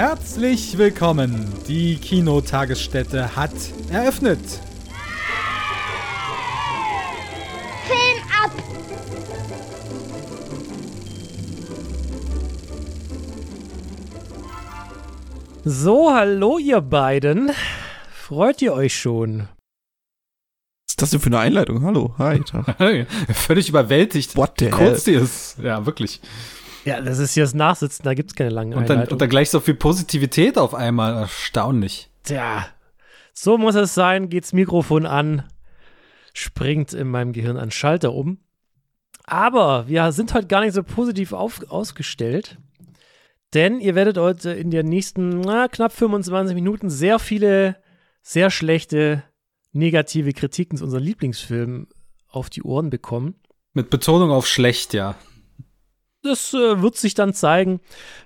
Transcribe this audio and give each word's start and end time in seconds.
Herzlich 0.00 0.78
willkommen. 0.78 1.52
Die 1.68 1.96
Kinotagesstätte 1.96 3.36
hat 3.36 3.52
eröffnet. 3.92 4.40
Film 7.86 8.22
ab! 8.42 8.50
So, 15.64 16.14
hallo 16.14 16.56
ihr 16.56 16.80
beiden. 16.80 17.50
Freut 18.10 18.62
ihr 18.62 18.72
euch 18.72 18.96
schon? 18.96 19.48
Was 21.00 21.08
ist 21.08 21.14
das 21.14 21.22
denn 21.22 21.32
für 21.32 21.38
eine 21.38 21.46
Einleitung? 21.46 21.82
Hallo, 21.82 22.14
hi. 22.18 22.40
Tag. 22.40 22.76
Völlig 23.34 23.68
überwältigt. 23.70 24.36
What 24.36 24.54
the 24.58 24.66
wie 24.66 24.70
kurz 24.70 25.04
die 25.04 25.12
ist. 25.12 25.56
Ja, 25.62 25.86
wirklich. 25.86 26.20
Ja, 26.84 27.00
das 27.00 27.18
ist 27.18 27.32
hier 27.32 27.44
das 27.44 27.54
Nachsitzen, 27.54 28.04
da 28.04 28.12
gibt 28.14 28.30
es 28.30 28.36
keine 28.36 28.50
langen 28.50 28.74
Und 28.74 28.88
dann, 28.88 28.98
Einleitungen. 28.98 29.12
und 29.12 29.20
dann 29.22 29.28
gleich 29.30 29.48
so 29.50 29.60
viel 29.60 29.74
Positivität 29.74 30.58
auf 30.58 30.74
einmal. 30.74 31.14
Erstaunlich. 31.14 32.10
Tja, 32.24 32.66
so 33.32 33.56
muss 33.56 33.76
es 33.76 33.94
sein, 33.94 34.28
geht's 34.28 34.52
Mikrofon 34.52 35.06
an, 35.06 35.44
springt 36.34 36.92
in 36.92 37.08
meinem 37.08 37.32
Gehirn 37.32 37.56
ein 37.56 37.70
Schalter 37.70 38.12
um. 38.12 38.38
Aber 39.24 39.88
wir 39.88 40.12
sind 40.12 40.34
heute 40.34 40.48
gar 40.48 40.60
nicht 40.60 40.74
so 40.74 40.82
positiv 40.82 41.32
auf, 41.32 41.60
ausgestellt, 41.70 42.58
denn 43.54 43.80
ihr 43.80 43.94
werdet 43.94 44.18
heute 44.18 44.52
in 44.52 44.70
den 44.70 44.86
nächsten 44.86 45.40
na, 45.40 45.68
knapp 45.68 45.92
25 45.92 46.54
Minuten 46.54 46.90
sehr 46.90 47.18
viele, 47.18 47.76
sehr 48.22 48.50
schlechte, 48.50 49.22
negative 49.72 50.32
Kritiken 50.32 50.78
zu 50.78 50.84
unseren 50.84 51.02
Lieblingsfilmen 51.02 51.88
auf 52.28 52.50
die 52.50 52.62
Ohren 52.62 52.90
bekommen. 52.90 53.34
Mit 53.72 53.90
Betonung 53.90 54.30
auf 54.30 54.46
schlecht, 54.46 54.94
ja. 54.94 55.16
Das 56.22 56.52
äh, 56.52 56.82
wird 56.82 56.96
sich 56.96 57.14
dann 57.14 57.32
zeigen. 57.32 57.80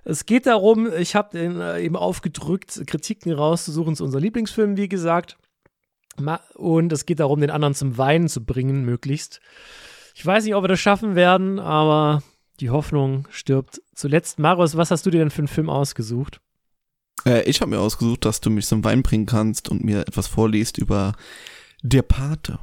Es 0.05 0.27
geht 0.27 0.47
darum, 0.47 0.93
ich 0.93 1.15
habe 1.15 1.39
äh, 1.39 1.85
eben 1.85 1.97
aufgedrückt, 1.97 2.83
Kritiken 2.87 3.33
rauszusuchen 3.33 3.95
zu 3.95 4.05
unseren 4.05 4.23
Lieblingsfilmen, 4.23 4.77
wie 4.77 4.89
gesagt. 4.89 5.37
Und 6.55 6.93
es 6.93 7.07
geht 7.07 7.21
darum, 7.21 7.41
den 7.41 7.51
anderen 7.51 7.75
zum 7.75 7.99
Weinen 7.99 8.29
zu 8.29 8.45
bringen, 8.45 8.85
möglichst. 8.85 9.41
Ich 10.15 10.25
weiß 10.25 10.45
nicht, 10.45 10.55
ob 10.55 10.65
wir 10.65 10.69
das 10.69 10.81
schaffen 10.81 11.15
werden, 11.15 11.59
aber 11.59 12.23
die 12.61 12.71
Hoffnung 12.71 13.27
stirbt 13.31 13.83
zuletzt. 13.95 14.39
Marius, 14.39 14.77
was 14.77 14.91
hast 14.91 15.07
du 15.07 15.11
dir 15.11 15.19
denn 15.19 15.31
für 15.31 15.43
einen 15.43 15.49
Film 15.49 15.71
ausgesucht? 15.71 16.41
Äh, 17.27 17.43
ich 17.49 17.61
habe 17.61 17.71
mir 17.71 17.81
ausgesucht, 17.81 18.25
dass 18.25 18.41
du 18.41 18.51
mich 18.51 18.67
zum 18.67 18.85
Wein 18.85 19.03
bringen 19.03 19.27
kannst 19.27 19.69
und 19.69 19.85
mir 19.85 20.01
etwas 20.01 20.27
vorliest 20.27 20.79
über 20.79 21.15
Der 21.83 22.03
Pate. 22.03 22.59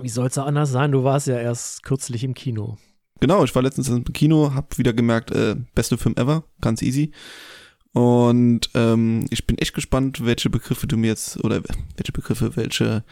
Wie 0.00 0.08
soll 0.08 0.26
es 0.26 0.38
auch 0.38 0.46
anders 0.46 0.70
sein? 0.70 0.92
Du 0.92 1.04
warst 1.04 1.26
ja 1.26 1.38
erst 1.38 1.82
kürzlich 1.82 2.24
im 2.24 2.34
Kino. 2.34 2.78
Genau, 3.20 3.44
ich 3.44 3.54
war 3.54 3.62
letztens 3.62 3.88
im 3.88 4.04
Kino, 4.04 4.52
hab 4.54 4.78
wieder 4.78 4.92
gemerkt, 4.92 5.30
äh, 5.30 5.56
beste 5.74 5.98
Film 5.98 6.16
ever, 6.16 6.44
ganz 6.60 6.82
easy. 6.82 7.12
Und 7.92 8.70
ähm, 8.74 9.26
ich 9.30 9.46
bin 9.46 9.58
echt 9.58 9.74
gespannt, 9.74 10.24
welche 10.24 10.48
Begriffe 10.50 10.86
du 10.86 10.96
mir 10.96 11.08
jetzt, 11.08 11.42
oder 11.44 11.62
welche 11.96 12.12
Begriffe, 12.12 12.56
welche 12.56 13.04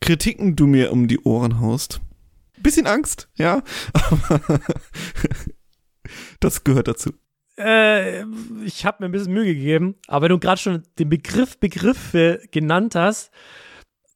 Kritiken 0.00 0.56
du 0.56 0.66
mir 0.66 0.92
um 0.92 1.08
die 1.08 1.20
Ohren 1.20 1.60
haust. 1.60 2.00
Bisschen 2.58 2.88
Angst, 2.88 3.28
ja, 3.36 3.62
aber 3.92 4.60
das 6.40 6.64
gehört 6.64 6.88
dazu. 6.88 7.12
Äh, 7.58 8.22
ich 8.64 8.86
habe 8.86 8.98
mir 9.00 9.06
ein 9.06 9.12
bisschen 9.12 9.32
Mühe 9.32 9.54
gegeben, 9.54 9.96
aber 10.06 10.24
wenn 10.24 10.30
du 10.30 10.38
gerade 10.38 10.60
schon 10.60 10.82
den 10.98 11.08
Begriff 11.08 11.58
Begriffe 11.58 12.40
genannt 12.50 12.94
hast, 12.94 13.32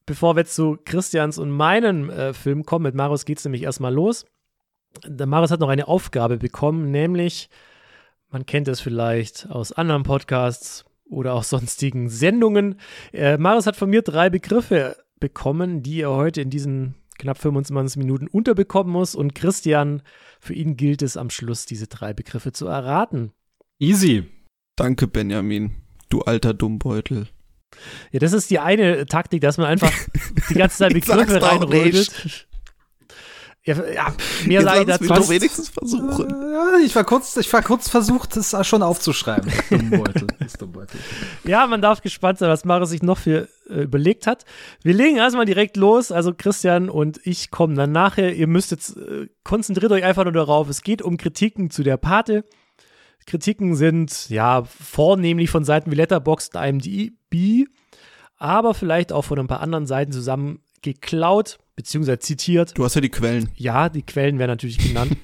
bevor 0.06 0.36
wir 0.36 0.44
zu 0.44 0.78
Christians 0.84 1.38
und 1.38 1.50
meinen 1.50 2.10
äh, 2.10 2.34
Film 2.34 2.64
kommen, 2.64 2.84
mit 2.84 2.94
Marius 2.94 3.24
geht 3.24 3.38
es 3.38 3.44
nämlich 3.44 3.62
erstmal 3.62 3.92
los. 3.92 4.26
Der 5.06 5.26
Marius 5.26 5.50
hat 5.50 5.60
noch 5.60 5.68
eine 5.68 5.88
Aufgabe 5.88 6.38
bekommen, 6.38 6.90
nämlich, 6.90 7.48
man 8.30 8.46
kennt 8.46 8.68
es 8.68 8.80
vielleicht 8.80 9.48
aus 9.50 9.72
anderen 9.72 10.04
Podcasts 10.04 10.84
oder 11.08 11.34
auch 11.34 11.44
sonstigen 11.44 12.08
Sendungen. 12.08 12.78
Äh, 13.12 13.38
Marius 13.38 13.66
hat 13.66 13.76
von 13.76 13.90
mir 13.90 14.02
drei 14.02 14.30
Begriffe 14.30 14.96
bekommen, 15.18 15.82
die 15.82 16.02
er 16.02 16.10
heute 16.10 16.40
in 16.40 16.50
diesen 16.50 16.94
knapp 17.22 17.38
25 17.38 17.96
Minuten 17.96 18.26
unterbekommen 18.26 18.92
muss. 18.92 19.14
Und 19.14 19.34
Christian, 19.34 20.02
für 20.40 20.54
ihn 20.54 20.76
gilt 20.76 21.02
es 21.02 21.16
am 21.16 21.30
Schluss, 21.30 21.66
diese 21.66 21.86
drei 21.86 22.12
Begriffe 22.12 22.52
zu 22.52 22.66
erraten. 22.66 23.32
Easy. 23.78 24.24
Danke, 24.76 25.06
Benjamin, 25.06 25.72
du 26.08 26.22
alter 26.22 26.54
Dummbeutel. 26.54 27.28
Ja, 28.10 28.18
das 28.18 28.32
ist 28.32 28.50
die 28.50 28.58
eine 28.58 29.06
Taktik, 29.06 29.40
dass 29.40 29.56
man 29.56 29.66
einfach 29.66 29.92
die 30.50 30.54
ganze 30.54 30.78
Zeit 30.78 30.92
Begriffe 30.92 31.38
doch 31.38 31.50
reinrödet. 31.50 32.46
Ja, 33.64 33.76
ja, 33.76 34.12
mehr 34.44 34.60
Jetzt 34.60 34.64
sage 34.64 34.80
ich 34.80 34.86
lass 34.88 34.98
dazu. 34.98 35.12
mich 35.12 35.22
doch 35.22 35.28
wenigstens 35.28 35.68
versuchen. 35.68 36.52
Ja, 36.52 36.78
ich 36.84 36.96
war 36.96 37.04
kurz, 37.04 37.36
ich 37.36 37.52
war 37.52 37.62
kurz 37.62 37.88
versucht, 37.88 38.34
das 38.34 38.66
schon 38.66 38.82
aufzuschreiben. 38.82 39.52
Das 40.40 40.54
Dummbeutel. 40.54 40.98
Ja, 41.44 41.68
man 41.68 41.80
darf 41.80 42.02
gespannt 42.02 42.38
sein, 42.38 42.48
was 42.48 42.64
Marius 42.64 42.90
sich 42.90 43.02
noch 43.02 43.18
für 43.18 43.48
äh, 43.70 43.82
überlegt 43.82 44.26
hat. 44.26 44.44
Wir 44.82 44.94
legen 44.94 45.16
erstmal 45.16 45.44
direkt 45.44 45.76
los. 45.76 46.10
Also 46.10 46.34
Christian 46.36 46.88
und 46.88 47.20
ich 47.24 47.52
kommen 47.52 47.76
dann 47.76 47.92
nachher. 47.92 48.34
Ihr 48.34 48.48
müsst 48.48 48.72
jetzt, 48.72 48.96
äh, 48.96 49.28
konzentriert 49.44 49.92
euch 49.92 50.02
einfach 50.02 50.24
nur 50.24 50.32
darauf. 50.32 50.68
Es 50.68 50.82
geht 50.82 51.00
um 51.00 51.16
Kritiken 51.16 51.70
zu 51.70 51.84
der 51.84 51.98
Pate. 51.98 52.44
Kritiken 53.26 53.76
sind 53.76 54.28
ja 54.28 54.64
vornehmlich 54.64 55.50
von 55.50 55.64
Seiten 55.64 55.92
wie 55.92 55.96
Letterboxd 55.96 56.56
und 56.56 56.62
IMDb, 56.64 57.68
aber 58.36 58.74
vielleicht 58.74 59.12
auch 59.12 59.22
von 59.22 59.38
ein 59.38 59.46
paar 59.46 59.60
anderen 59.60 59.86
Seiten 59.86 60.10
zusammen 60.10 60.64
geklaut 60.82 61.58
bzw. 61.76 62.18
zitiert. 62.18 62.76
Du 62.76 62.84
hast 62.84 62.94
ja 62.94 63.00
die 63.00 63.08
Quellen. 63.08 63.50
Ja, 63.56 63.88
die 63.88 64.02
Quellen 64.02 64.38
werden 64.38 64.50
natürlich 64.50 64.78
genannt. 64.78 65.16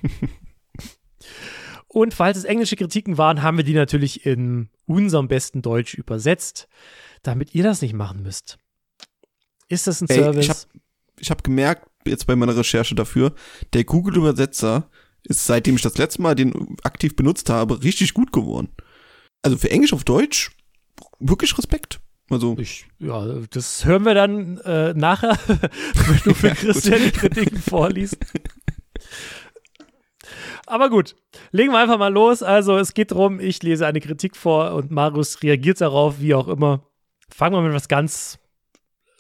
Und 1.89 2.15
falls 2.15 2.39
es 2.39 2.45
englische 2.45 2.77
Kritiken 2.77 3.19
waren, 3.19 3.43
haben 3.43 3.57
wir 3.57 3.65
die 3.65 3.75
natürlich 3.75 4.25
in 4.27 4.69
unserem 4.87 5.27
besten 5.27 5.63
Deutsch 5.63 5.95
übersetzt, 5.95 6.69
damit 7.23 7.55
ihr 7.55 7.65
das 7.65 7.83
nicht 7.83 7.95
machen 7.95 8.23
müsst. 8.23 8.59
Ist 9.69 9.87
das 9.87 10.01
ein 10.01 10.09
Ey, 10.09 10.17
Service? 10.17 10.69
ich 11.19 11.31
habe 11.31 11.41
hab 11.41 11.45
gemerkt, 11.45 11.89
jetzt 12.07 12.27
bei 12.27 12.37
meiner 12.37 12.57
Recherche 12.57 12.95
dafür, 12.95 13.35
der 13.73 13.85
Google-Übersetzer 13.85 14.91
ist, 15.25 15.47
seitdem 15.47 15.77
ich 15.77 15.83
das 15.83 15.99
letzte 15.99 16.23
Mal 16.23 16.35
den 16.35 16.77
aktiv 16.85 17.17
benutzt 17.17 17.51
habe, 17.51 17.83
richtig 17.83 18.15
gut 18.15 18.33
geworden. 18.33 18.69
Also 19.43 19.57
für 19.57 19.71
Englisch 19.71 19.93
auf 19.93 20.05
Deutsch, 20.05 20.51
wirklich 21.19 21.57
Respekt. 21.57 22.01
Also, 22.31 22.57
ich, 22.59 22.87
ja, 22.99 23.25
das 23.51 23.85
hören 23.85 24.05
wir 24.05 24.15
dann 24.15 24.59
äh, 24.59 24.93
nachher, 24.95 25.39
wenn 25.47 26.21
du 26.25 26.35
für 26.35 26.49
Ja. 26.49 26.55
Christian 26.55 27.01
die 27.03 27.11
Kritiken 27.11 27.59
vorliest. 27.59 28.19
Aber 30.67 30.91
gut, 30.91 31.17
legen 31.51 31.73
wir 31.73 31.79
einfach 31.79 31.99
mal 31.99 32.13
los. 32.13 32.43
Also 32.43 32.77
es 32.77 32.93
geht 32.93 33.13
darum, 33.13 33.41
ich 33.41 33.63
lese 33.63 33.87
eine 33.87 34.01
Kritik 34.01 34.37
vor 34.37 34.75
und 34.75 34.91
Marius 34.91 35.43
reagiert 35.43 35.81
darauf, 35.81 36.21
wie 36.21 36.35
auch 36.35 36.49
immer. 36.49 36.83
Fangen 37.31 37.55
wir 37.55 37.63
mit 37.63 37.73
was 37.73 37.89
ganz 37.89 38.39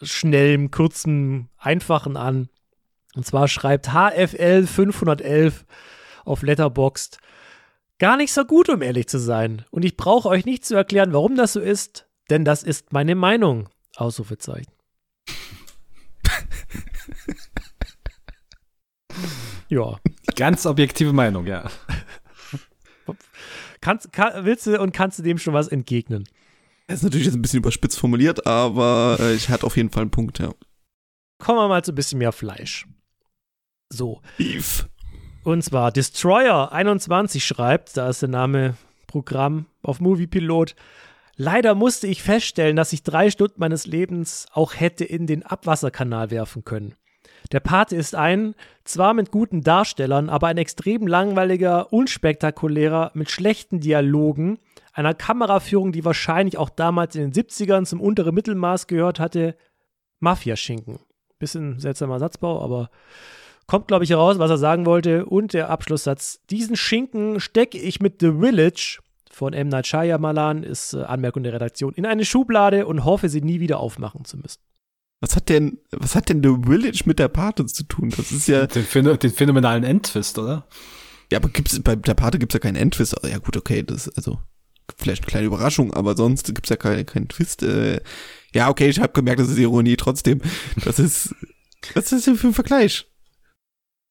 schnellem, 0.02 0.70
kurzen, 0.70 1.48
einfachen 1.56 2.18
an. 2.18 2.48
Und 3.14 3.24
zwar 3.24 3.48
schreibt 3.48 3.88
HFL 3.92 4.66
511 4.66 5.64
auf 6.24 6.42
Letterboxd 6.42 7.18
gar 7.98 8.16
nicht 8.16 8.32
so 8.32 8.44
gut, 8.44 8.68
um 8.68 8.82
ehrlich 8.82 9.08
zu 9.08 9.18
sein. 9.18 9.64
Und 9.70 9.84
ich 9.84 9.96
brauche 9.96 10.28
euch 10.28 10.44
nicht 10.44 10.64
zu 10.64 10.74
erklären, 10.76 11.12
warum 11.12 11.34
das 11.34 11.54
so 11.54 11.60
ist, 11.60 12.06
denn 12.30 12.44
das 12.44 12.62
ist 12.62 12.92
meine 12.92 13.14
Meinung. 13.14 13.68
Ausrufezeichen. 13.96 14.72
ja. 19.68 19.98
Ganz 20.36 20.66
objektive 20.66 21.12
Meinung, 21.12 21.46
ja. 21.46 21.70
Kannst, 23.80 24.12
kann, 24.12 24.44
willst 24.44 24.66
du 24.66 24.80
und 24.80 24.92
kannst 24.92 25.18
du 25.18 25.22
dem 25.22 25.38
schon 25.38 25.54
was 25.54 25.68
entgegnen? 25.68 26.28
das 26.88 27.00
ist 27.00 27.04
natürlich 27.04 27.26
jetzt 27.26 27.36
ein 27.36 27.42
bisschen 27.42 27.58
überspitzt 27.58 27.98
formuliert, 27.98 28.46
aber 28.46 29.18
äh, 29.20 29.34
ich 29.34 29.50
hatte 29.50 29.66
auf 29.66 29.76
jeden 29.76 29.90
Fall 29.90 30.02
einen 30.02 30.10
Punkt, 30.10 30.38
ja. 30.38 30.52
Kommen 31.38 31.58
wir 31.58 31.68
mal 31.68 31.84
zu 31.84 31.92
ein 31.92 31.94
bisschen 31.94 32.18
mehr 32.18 32.32
Fleisch. 32.32 32.86
So. 33.90 34.22
Eve. 34.38 34.88
Und 35.44 35.62
zwar 35.62 35.90
Destroyer21 35.90 37.40
schreibt, 37.40 37.96
da 37.96 38.08
ist 38.08 38.22
der 38.22 38.30
Name 38.30 38.76
Programm 39.06 39.66
auf 39.82 40.00
Moviepilot. 40.00 40.74
Leider 41.40 41.76
musste 41.76 42.08
ich 42.08 42.20
feststellen, 42.20 42.74
dass 42.74 42.92
ich 42.92 43.04
drei 43.04 43.30
Stunden 43.30 43.60
meines 43.60 43.86
Lebens 43.86 44.46
auch 44.52 44.74
hätte 44.74 45.04
in 45.04 45.28
den 45.28 45.44
Abwasserkanal 45.44 46.32
werfen 46.32 46.64
können. 46.64 46.96
Der 47.52 47.60
Pate 47.60 47.94
ist 47.94 48.16
ein, 48.16 48.56
zwar 48.82 49.14
mit 49.14 49.30
guten 49.30 49.62
Darstellern, 49.62 50.30
aber 50.30 50.48
ein 50.48 50.58
extrem 50.58 51.06
langweiliger, 51.06 51.92
unspektakulärer, 51.92 53.12
mit 53.14 53.30
schlechten 53.30 53.78
Dialogen, 53.78 54.58
einer 54.92 55.14
Kameraführung, 55.14 55.92
die 55.92 56.04
wahrscheinlich 56.04 56.58
auch 56.58 56.70
damals 56.70 57.14
in 57.14 57.30
den 57.30 57.32
70ern 57.32 57.84
zum 57.84 58.00
unteren 58.00 58.34
Mittelmaß 58.34 58.88
gehört 58.88 59.20
hatte, 59.20 59.54
Mafiaschinken. 60.18 60.98
Bisschen 61.38 61.78
seltsamer 61.78 62.18
Satzbau, 62.18 62.60
aber 62.60 62.90
kommt, 63.68 63.86
glaube 63.86 64.02
ich, 64.02 64.10
heraus, 64.10 64.40
was 64.40 64.50
er 64.50 64.58
sagen 64.58 64.86
wollte. 64.86 65.24
Und 65.24 65.52
der 65.52 65.70
Abschlusssatz: 65.70 66.40
Diesen 66.50 66.74
Schinken 66.74 67.38
stecke 67.38 67.78
ich 67.78 68.00
mit 68.00 68.16
The 68.20 68.32
Village 68.32 68.98
von 69.38 69.52
M. 69.54 69.68
Night 69.68 69.86
Shyamalan, 69.86 70.62
ist 70.62 70.92
äh, 70.94 71.02
Anmerkung 71.02 71.42
der 71.44 71.52
Redaktion, 71.54 71.94
in 71.94 72.04
eine 72.04 72.24
Schublade 72.24 72.86
und 72.86 73.04
hoffe, 73.04 73.28
sie 73.28 73.40
nie 73.40 73.60
wieder 73.60 73.78
aufmachen 73.78 74.24
zu 74.24 74.36
müssen. 74.36 74.60
Was 75.20 75.34
hat 75.34 75.48
denn, 75.48 75.78
was 75.90 76.14
hat 76.14 76.28
denn 76.28 76.42
The 76.42 76.56
Village 76.68 77.02
mit 77.06 77.18
der 77.18 77.28
Pate 77.28 77.66
zu 77.66 77.84
tun? 77.84 78.10
Das 78.16 78.30
ist 78.30 78.46
ja, 78.46 78.66
Den, 78.66 78.84
Phäno- 78.84 79.16
den 79.16 79.30
phänomenalen 79.32 79.84
Endtwist, 79.84 80.38
oder? 80.38 80.66
ja, 81.32 81.38
aber 81.38 81.48
gibt's, 81.48 81.80
bei 81.80 81.96
der 81.96 82.14
Pate 82.14 82.38
gibt's 82.38 82.54
ja 82.54 82.60
keinen 82.60 82.76
Endtwist. 82.76 83.16
Ja 83.24 83.38
gut, 83.38 83.56
okay, 83.56 83.82
das, 83.82 84.08
also, 84.10 84.38
vielleicht 84.96 85.22
eine 85.22 85.30
kleine 85.30 85.46
Überraschung, 85.46 85.92
aber 85.92 86.16
sonst 86.16 86.46
gibt's 86.54 86.70
ja 86.70 86.76
keinen 86.76 87.04
keinen 87.06 87.28
Twist. 87.28 87.62
Äh, 87.62 88.00
ja, 88.54 88.68
okay, 88.68 88.88
ich 88.88 89.00
habe 89.00 89.12
gemerkt, 89.12 89.40
das 89.40 89.48
ist 89.48 89.58
Ironie 89.58 89.96
trotzdem. 89.96 90.40
Das 90.84 90.98
ist, 90.98 91.34
was 91.94 92.04
ist 92.04 92.12
das 92.12 92.24
denn 92.24 92.36
für 92.36 92.48
ein 92.48 92.54
Vergleich? 92.54 93.06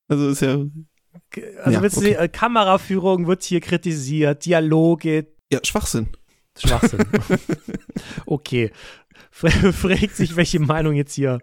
Also 0.09 0.29
ist 0.29 0.41
ja, 0.41 0.63
Also 1.63 1.71
Ja, 1.71 1.81
willst 1.81 1.97
du 1.97 2.01
okay. 2.01 2.11
sehen, 2.13 2.19
äh, 2.19 2.29
Kameraführung 2.29 3.27
wird 3.27 3.43
hier 3.43 3.61
kritisiert, 3.61 4.45
Dialoge, 4.45 5.27
ja, 5.51 5.59
Schwachsinn. 5.63 6.09
Schwachsinn. 6.57 7.05
okay. 8.25 8.71
Fragt 9.31 10.15
sich, 10.15 10.35
welche 10.35 10.59
Meinung 10.59 10.93
jetzt 10.93 11.13
hier. 11.13 11.39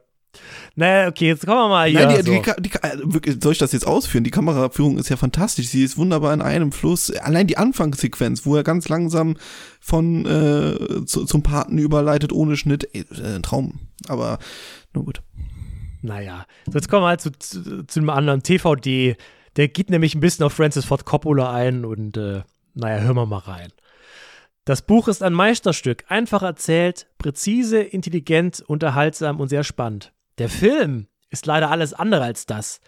Naja, 0.75 1.09
okay, 1.09 1.29
jetzt 1.29 1.47
kommen 1.47 1.59
wir 1.59 1.69
mal 1.69 1.89
hier. 1.89 2.07
Nein, 2.07 2.25
die, 2.25 2.33
so. 2.33 2.43
die, 2.59 2.71
die, 2.71 3.29
äh, 3.31 3.37
soll 3.41 3.53
ich 3.53 3.59
das 3.59 3.71
jetzt 3.71 3.87
ausführen? 3.87 4.25
Die 4.25 4.33
Kameraführung 4.33 4.99
ist 4.99 5.09
ja 5.09 5.17
fantastisch. 5.17 5.69
Sie 5.69 5.85
ist 5.85 5.97
wunderbar 5.97 6.35
in 6.35 6.43
einem 6.43 6.73
Fluss. 6.73 7.11
Allein 7.13 7.47
die 7.47 7.57
Anfangssequenz, 7.57 8.45
wo 8.45 8.57
er 8.57 8.65
ganz 8.65 8.89
langsam 8.89 9.37
von 9.81 10.27
äh, 10.27 11.07
zu, 11.07 11.25
zum 11.25 11.43
Paten 11.45 11.79
überleitet, 11.79 12.33
ohne 12.33 12.57
Schnitt. 12.57 12.89
Ey, 12.93 13.05
äh, 13.17 13.37
ein 13.37 13.43
Traum. 13.45 13.79
Aber 14.09 14.39
nur 14.93 15.05
gut. 15.05 15.23
Naja, 16.03 16.47
so 16.67 16.73
jetzt 16.73 16.89
kommen 16.89 17.05
wir 17.05 17.09
halt 17.09 17.21
zu, 17.21 17.31
zu, 17.39 17.87
zu 17.87 18.01
einem 18.01 18.11
anderen 18.11 18.43
TVD. 18.43 19.17
Der 19.57 19.69
geht 19.69 19.91
nämlich 19.91 20.15
ein 20.15 20.21
bisschen 20.21 20.45
auf 20.45 20.53
Francis 20.53 20.85
Ford 20.85 21.05
Coppola 21.05 21.53
ein 21.53 21.85
und 21.85 22.17
äh, 22.17 22.43
naja, 22.75 23.03
hören 23.03 23.17
wir 23.17 23.27
mal 23.27 23.39
rein. 23.39 23.73
Das 24.65 24.83
Buch 24.83 25.09
ist 25.09 25.23
ein 25.23 25.35
Meisterstück, 25.35 26.05
einfach 26.09 26.43
erzählt, 26.43 27.07
präzise, 27.19 27.81
intelligent, 27.81 28.65
unterhaltsam 28.67 29.39
und 29.39 29.49
sehr 29.49 29.63
spannend. 29.63 30.13
Der 30.39 30.49
Film 30.49 31.07
ist 31.31 31.47
leider 31.47 31.71
alles 31.71 31.93
andere 31.93 32.25
als 32.25 32.47
das. 32.47 32.81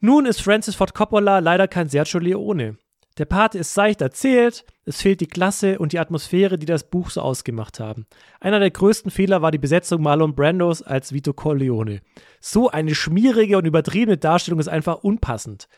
Nun 0.00 0.26
ist 0.26 0.42
Francis 0.42 0.74
Ford 0.74 0.94
Coppola 0.94 1.38
leider 1.38 1.68
kein 1.68 1.88
Sergio 1.88 2.20
Leone. 2.20 2.76
Der 3.18 3.24
Pate 3.24 3.58
ist 3.58 3.74
seicht 3.74 4.00
erzählt, 4.00 4.64
es 4.84 5.02
fehlt 5.02 5.20
die 5.20 5.26
Klasse 5.26 5.80
und 5.80 5.92
die 5.92 5.98
Atmosphäre, 5.98 6.56
die 6.56 6.66
das 6.66 6.88
Buch 6.88 7.10
so 7.10 7.20
ausgemacht 7.20 7.80
haben. 7.80 8.06
Einer 8.38 8.60
der 8.60 8.70
größten 8.70 9.10
Fehler 9.10 9.42
war 9.42 9.50
die 9.50 9.58
Besetzung 9.58 10.02
Marlon 10.02 10.36
Brandos 10.36 10.82
als 10.82 11.12
Vito 11.12 11.32
Corleone. 11.32 12.00
So 12.40 12.70
eine 12.70 12.94
schmierige 12.94 13.58
und 13.58 13.66
übertriebene 13.66 14.18
Darstellung 14.18 14.60
ist 14.60 14.68
einfach 14.68 15.02
unpassend. 15.02 15.68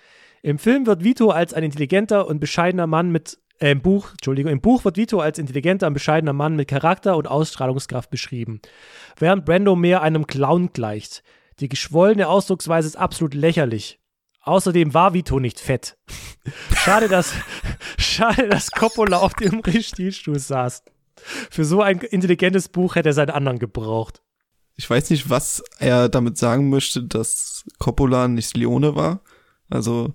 Im 0.43 0.59
Film 0.59 0.87
wird 0.87 1.03
Vito 1.03 1.31
als 1.31 1.55
ein 1.55 1.63
intelligenter 1.63 2.27
und 2.27 2.41
bescheidener 2.41 2.87
Mann 2.87 3.11
mit 3.11 3.39
äh, 3.59 3.71
im 3.71 3.81
Buch, 3.81 4.11
Entschuldigung, 4.13 4.53
im 4.53 4.61
Buch 4.61 4.85
wird 4.85 4.99
Vito 4.99 5.21
als 5.21 5.39
intelligenter 5.39 5.87
und 5.87 5.95
bescheidener 5.95 6.33
Mann 6.35 6.57
mit 6.57 6.69
Charakter 6.69 7.17
und 7.17 7.29
Ausstrahlungskraft 7.29 8.11
beschrieben, 8.11 8.61
während 9.19 9.47
Brando 9.47 9.77
mehr 9.77 10.03
einem 10.03 10.27
Clown 10.27 10.73
gleicht. 10.75 11.23
Die 11.61 11.69
geschwollene 11.69 12.29
Ausdrucksweise 12.29 12.89
ist 12.89 12.97
absolut 12.97 13.35
lächerlich. 13.35 14.00
Außerdem 14.51 14.95
war 14.95 15.15
Vito 15.15 15.39
nicht 15.39 15.61
fett. 15.61 15.97
Schade, 16.75 17.07
dass, 17.07 17.33
schade, 17.99 18.49
dass 18.49 18.73
Coppola 18.73 19.19
auf 19.19 19.35
dem 19.35 19.61
Regiestuhl 19.67 20.41
saß. 20.41 20.83
Für 21.51 21.65
so 21.65 21.83
ein 21.83 22.01
intelligentes 22.01 22.69
Buch 22.69 22.97
hätte 22.97 23.11
er 23.11 23.13
seinen 23.13 23.31
anderen 23.31 23.61
gebraucht. 23.61 24.23
Ich 24.75 24.91
weiß 24.91 25.11
nicht, 25.11 25.31
was 25.31 25.63
er 25.79 26.09
damit 26.09 26.37
sagen 26.37 26.69
möchte, 26.69 27.05
dass 27.05 27.65
Coppola 27.79 28.27
nicht 28.27 28.57
Leone 28.57 28.97
war. 28.97 29.23
Also, 29.69 30.15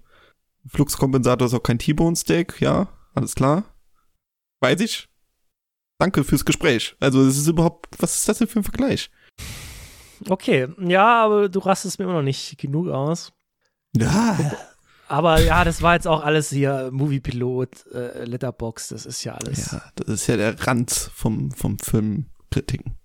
Fluxkompensator 0.68 1.46
ist 1.46 1.54
auch 1.54 1.64
kein 1.64 1.80
T-Bone 1.80 2.18
Steak, 2.18 2.60
ja, 2.60 2.90
alles 3.14 3.36
klar. 3.36 3.64
Weiß 4.60 4.82
ich. 4.82 5.08
Danke 5.98 6.26
fürs 6.26 6.44
Gespräch. 6.44 6.98
Also, 7.00 7.22
es 7.22 7.38
ist 7.38 7.48
überhaupt, 7.48 7.88
was 8.00 8.18
ist 8.18 8.28
das 8.28 8.40
denn 8.40 8.50
für 8.50 8.60
ein 8.60 8.64
Vergleich? 8.64 9.10
Okay, 10.28 10.68
ja, 10.80 11.24
aber 11.24 11.48
du 11.48 11.60
rastest 11.60 12.00
mir 12.00 12.06
immer 12.06 12.16
noch 12.16 12.22
nicht 12.22 12.58
genug 12.58 12.90
aus. 12.90 13.32
Ja, 13.96 14.38
Aber 15.08 15.40
ja, 15.42 15.64
das 15.64 15.82
war 15.82 15.94
jetzt 15.94 16.08
auch 16.08 16.24
alles 16.24 16.50
hier 16.50 16.90
Moviepilot, 16.92 17.92
äh, 17.94 18.26
Letterbox, 18.26 18.90
das 18.90 19.06
ist 19.06 19.24
ja 19.24 19.34
alles. 19.36 19.72
ja, 19.72 19.82
das 19.96 20.08
ist 20.08 20.28
ja 20.28 20.38
der 20.38 20.60
Rand 20.68 20.92
vom, 20.92 21.52
vom 21.52 21.78
Filmkritiken. 21.80 22.96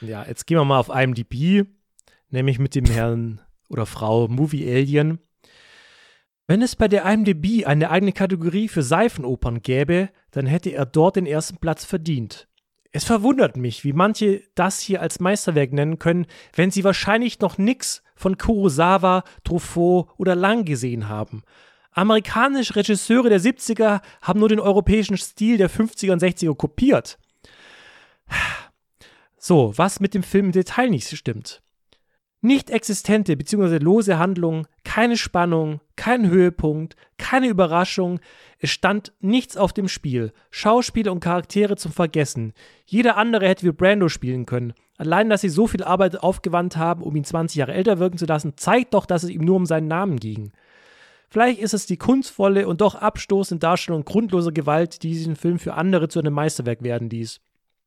Ja, 0.00 0.24
jetzt 0.26 0.46
gehen 0.46 0.58
wir 0.58 0.64
mal 0.64 0.78
auf 0.78 0.88
IMDb, 0.88 1.66
nämlich 2.30 2.58
mit 2.58 2.74
dem 2.74 2.86
Herrn 2.86 3.40
oder 3.68 3.86
Frau 3.86 4.28
Movie 4.28 4.68
Alien. 4.68 5.18
Wenn 6.46 6.60
es 6.60 6.76
bei 6.76 6.88
der 6.88 7.06
IMDb 7.06 7.66
eine 7.66 7.90
eigene 7.90 8.12
Kategorie 8.12 8.68
für 8.68 8.82
Seifenopern 8.82 9.62
gäbe, 9.62 10.10
dann 10.30 10.46
hätte 10.46 10.70
er 10.70 10.84
dort 10.84 11.16
den 11.16 11.26
ersten 11.26 11.56
Platz 11.56 11.84
verdient. 11.84 12.48
Es 12.92 13.04
verwundert 13.04 13.56
mich, 13.56 13.82
wie 13.82 13.92
manche 13.92 14.42
das 14.54 14.78
hier 14.80 15.00
als 15.00 15.20
Meisterwerk 15.20 15.72
nennen 15.72 15.98
können, 15.98 16.26
wenn 16.54 16.70
sie 16.70 16.84
wahrscheinlich 16.84 17.40
noch 17.40 17.58
nix 17.58 18.03
von 18.14 18.38
Kurosawa, 18.38 19.24
Truffaut 19.42 20.08
oder 20.16 20.34
Lang 20.34 20.64
gesehen 20.64 21.08
haben. 21.08 21.42
Amerikanische 21.92 22.76
Regisseure 22.76 23.28
der 23.28 23.40
70er 23.40 24.00
haben 24.20 24.40
nur 24.40 24.48
den 24.48 24.60
europäischen 24.60 25.16
Stil 25.16 25.58
der 25.58 25.70
50er 25.70 26.12
und 26.12 26.22
60er 26.22 26.54
kopiert. 26.54 27.18
So, 29.38 29.76
was 29.76 30.00
mit 30.00 30.14
dem 30.14 30.22
Film 30.22 30.46
im 30.46 30.52
Detail 30.52 30.90
nicht 30.90 31.14
stimmt. 31.16 31.62
Nicht 32.44 32.68
existente 32.68 33.38
bzw. 33.38 33.78
lose 33.78 34.18
Handlung, 34.18 34.66
keine 34.84 35.16
Spannung, 35.16 35.80
kein 35.96 36.28
Höhepunkt, 36.28 36.94
keine 37.16 37.48
Überraschung, 37.48 38.20
es 38.58 38.68
stand 38.68 39.14
nichts 39.20 39.56
auf 39.56 39.72
dem 39.72 39.88
Spiel. 39.88 40.30
Schauspieler 40.50 41.12
und 41.12 41.20
Charaktere 41.20 41.76
zum 41.76 41.90
Vergessen. 41.90 42.52
Jeder 42.84 43.16
andere 43.16 43.48
hätte 43.48 43.64
wie 43.64 43.72
Brando 43.72 44.10
spielen 44.10 44.44
können. 44.44 44.74
Allein, 44.98 45.30
dass 45.30 45.40
sie 45.40 45.48
so 45.48 45.66
viel 45.66 45.82
Arbeit 45.82 46.22
aufgewandt 46.22 46.76
haben, 46.76 47.02
um 47.02 47.16
ihn 47.16 47.24
20 47.24 47.56
Jahre 47.56 47.72
älter 47.72 47.98
wirken 47.98 48.18
zu 48.18 48.26
lassen, 48.26 48.52
zeigt 48.58 48.92
doch, 48.92 49.06
dass 49.06 49.22
es 49.22 49.30
ihm 49.30 49.40
nur 49.40 49.56
um 49.56 49.64
seinen 49.64 49.88
Namen 49.88 50.20
ging. 50.20 50.52
Vielleicht 51.30 51.60
ist 51.60 51.72
es 51.72 51.86
die 51.86 51.96
kunstvolle 51.96 52.68
und 52.68 52.82
doch 52.82 52.94
abstoßende 52.94 53.60
Darstellung 53.60 54.04
grundloser 54.04 54.52
Gewalt, 54.52 55.02
die 55.02 55.08
diesen 55.08 55.36
Film 55.36 55.58
für 55.58 55.72
andere 55.72 56.08
zu 56.08 56.18
einem 56.18 56.34
Meisterwerk 56.34 56.82
werden 56.82 57.08
ließ. 57.08 57.40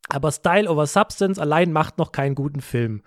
Aber 0.09 0.31
Style 0.31 0.67
over 0.67 0.87
Substance 0.87 1.39
allein 1.39 1.71
macht 1.71 1.99
noch 1.99 2.11
keinen 2.11 2.33
guten 2.33 2.61
Film. 2.61 3.03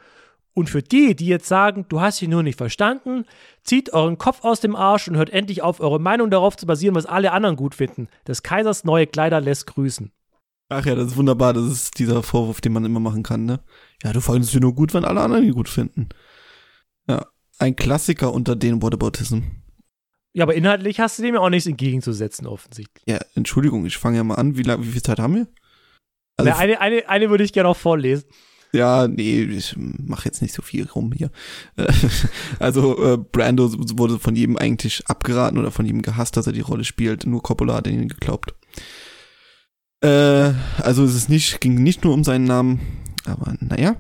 Und 0.61 0.69
für 0.69 0.83
die, 0.83 1.17
die 1.17 1.25
jetzt 1.25 1.49
sagen, 1.49 1.87
du 1.89 2.03
hast 2.03 2.21
ihn 2.21 2.29
nur 2.29 2.43
nicht 2.43 2.59
verstanden, 2.59 3.25
zieht 3.65 3.95
euren 3.95 4.19
Kopf 4.19 4.45
aus 4.45 4.61
dem 4.61 4.77
Arsch 4.77 5.09
und 5.09 5.17
hört 5.17 5.31
endlich 5.31 5.63
auf, 5.63 5.81
eure 5.81 5.99
Meinung 5.99 6.31
darauf 6.31 6.55
zu 6.55 6.67
basieren, 6.67 6.95
was 6.95 7.07
alle 7.07 7.33
anderen 7.33 7.57
gut 7.57 7.75
finden. 7.75 8.09
Des 8.29 8.43
Kaisers 8.43 8.85
neue 8.85 9.07
Kleider 9.07 9.41
lässt 9.41 9.67
grüßen. 9.67 10.13
Ach 10.69 10.85
ja, 10.85 10.95
das 10.95 11.13
ist 11.13 11.17
wunderbar. 11.17 11.55
Das 11.55 11.65
ist 11.65 11.99
dieser 11.99 12.23
Vorwurf, 12.23 12.61
den 12.61 12.75
man 12.75 12.85
immer 12.85 13.01
machen 13.01 13.23
kann, 13.23 13.47
ne? 13.47 13.61
Ja, 14.03 14.13
du 14.13 14.21
fandest 14.21 14.55
ihn 14.55 14.61
nur 14.61 14.75
gut, 14.75 14.93
wenn 14.93 15.07
alle 15.07 15.23
anderen 15.23 15.45
ihn 15.45 15.55
gut 15.55 15.71
finden. 15.71 16.11
Ja, 17.09 17.25
ein 17.59 17.75
Klassiker 17.75 18.35
unter 18.35 18.55
den 18.55 18.83
Whataboutism. 18.83 19.39
Ja, 20.35 20.45
aber 20.45 20.55
inhaltlich 20.55 21.01
hast 21.01 21.19
du 21.19 21.23
dem 21.23 21.37
ja 21.37 21.41
auch 21.41 21.49
nichts 21.49 21.67
entgegenzusetzen, 21.67 22.47
offensichtlich. 22.47 23.03
Ja, 23.07 23.19
Entschuldigung, 23.35 23.87
ich 23.87 23.97
fange 23.97 24.19
ja 24.19 24.25
mal 24.25 24.35
an. 24.35 24.59
Wie, 24.59 24.63
lang, 24.63 24.83
wie 24.83 24.89
viel 24.89 25.03
Zeit 25.03 25.21
haben 25.21 25.37
wir? 25.37 25.47
Also, 26.37 26.51
Na, 26.51 26.59
eine, 26.59 26.83
eine, 26.83 27.09
eine 27.09 27.31
würde 27.31 27.45
ich 27.45 27.55
gerne 27.55 27.71
auch 27.71 27.79
vorlesen. 27.79 28.25
Ja, 28.73 29.09
nee, 29.09 29.43
ich 29.43 29.75
mache 29.77 30.27
jetzt 30.27 30.43
nicht 30.43 30.55
so 30.55 30.63
viel 30.63 30.87
rum 30.89 31.13
hier. 31.13 31.31
Äh, 31.77 31.93
Also, 32.59 33.15
äh, 33.15 33.17
Brando 33.17 33.73
wurde 33.99 34.19
von 34.19 34.37
jedem 34.37 34.57
eigentlich 34.57 35.07
abgeraten 35.07 35.59
oder 35.59 35.71
von 35.71 35.87
jedem 35.87 36.03
gehasst, 36.03 36.37
dass 36.37 36.47
er 36.47 36.53
die 36.53 36.61
Rolle 36.61 36.85
spielt. 36.85 37.27
Nur 37.27 37.43
Coppola 37.43 37.75
hat 37.75 37.87
ihn 37.87 38.09
geglaubt. 38.09 38.55
Äh, 40.03 40.53
also 40.79 41.05
es 41.05 41.15
ist 41.15 41.29
nicht, 41.29 41.61
ging 41.61 41.83
nicht 41.83 42.05
nur 42.05 42.15
um 42.15 42.25
seinen 42.25 42.45
Namen, 42.45 42.81
aber 43.25 43.55
naja. 43.61 43.97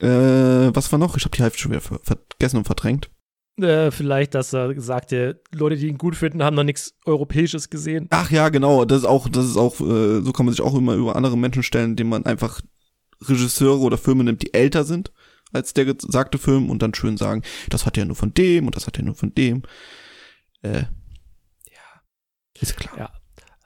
Äh, 0.00 0.74
was 0.74 0.90
war 0.90 0.98
noch? 0.98 1.16
Ich 1.16 1.24
habe 1.24 1.36
die 1.36 1.42
Hälfte 1.42 1.60
schon 1.60 1.70
wieder 1.70 1.80
ver 1.80 2.00
vergessen 2.02 2.56
und 2.58 2.64
verdrängt. 2.64 3.10
Äh, 3.60 3.92
vielleicht, 3.92 4.34
dass 4.34 4.52
er 4.52 4.80
sagte, 4.80 5.40
Leute, 5.52 5.76
die 5.76 5.86
ihn 5.86 5.98
gut 5.98 6.16
finden, 6.16 6.42
haben 6.42 6.56
noch 6.56 6.64
nichts 6.64 6.94
Europäisches 7.04 7.70
gesehen. 7.70 8.08
Ach 8.10 8.30
ja, 8.30 8.48
genau, 8.48 8.84
das 8.84 8.98
ist 8.98 9.04
auch, 9.04 9.28
das 9.28 9.44
ist 9.44 9.56
auch, 9.56 9.80
äh, 9.80 10.22
so 10.22 10.32
kann 10.32 10.46
man 10.46 10.52
sich 10.52 10.64
auch 10.64 10.74
immer 10.74 10.94
über 10.94 11.14
andere 11.14 11.38
Menschen 11.38 11.62
stellen, 11.62 11.90
indem 11.90 12.08
man 12.08 12.26
einfach 12.26 12.60
Regisseure 13.20 13.80
oder 13.80 13.98
Filme 13.98 14.24
nimmt, 14.24 14.42
die 14.42 14.54
älter 14.54 14.84
sind 14.84 15.12
als 15.52 15.72
der 15.72 15.84
gesagte 15.84 16.38
Film 16.38 16.68
und 16.68 16.82
dann 16.82 16.94
schön 16.94 17.16
sagen, 17.16 17.42
das 17.68 17.86
hat 17.86 17.96
er 17.96 18.04
nur 18.04 18.16
von 18.16 18.34
dem 18.34 18.66
und 18.66 18.76
das 18.76 18.86
hat 18.86 18.98
er 18.98 19.04
nur 19.04 19.14
von 19.14 19.34
dem. 19.34 19.62
Äh, 20.62 20.84
ja, 21.70 22.02
ist 22.60 22.76
klar. 22.76 22.98
Ja. 22.98 23.12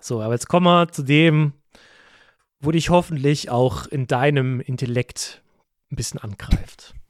So, 0.00 0.20
aber 0.20 0.34
jetzt 0.34 0.48
kommen 0.48 0.66
wir 0.66 0.88
zu 0.88 1.02
dem, 1.02 1.54
wo 2.60 2.70
dich 2.70 2.90
hoffentlich 2.90 3.50
auch 3.50 3.86
in 3.86 4.06
deinem 4.06 4.60
Intellekt 4.60 5.42
ein 5.90 5.96
bisschen 5.96 6.20
angreift. 6.20 6.94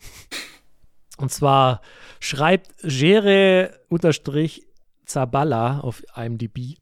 Und 1.19 1.33
zwar 1.33 1.83
schreibt 2.21 2.85
Jere-Zaballa 2.85 5.81
auf 5.81 6.05
IMDb. 6.15 6.77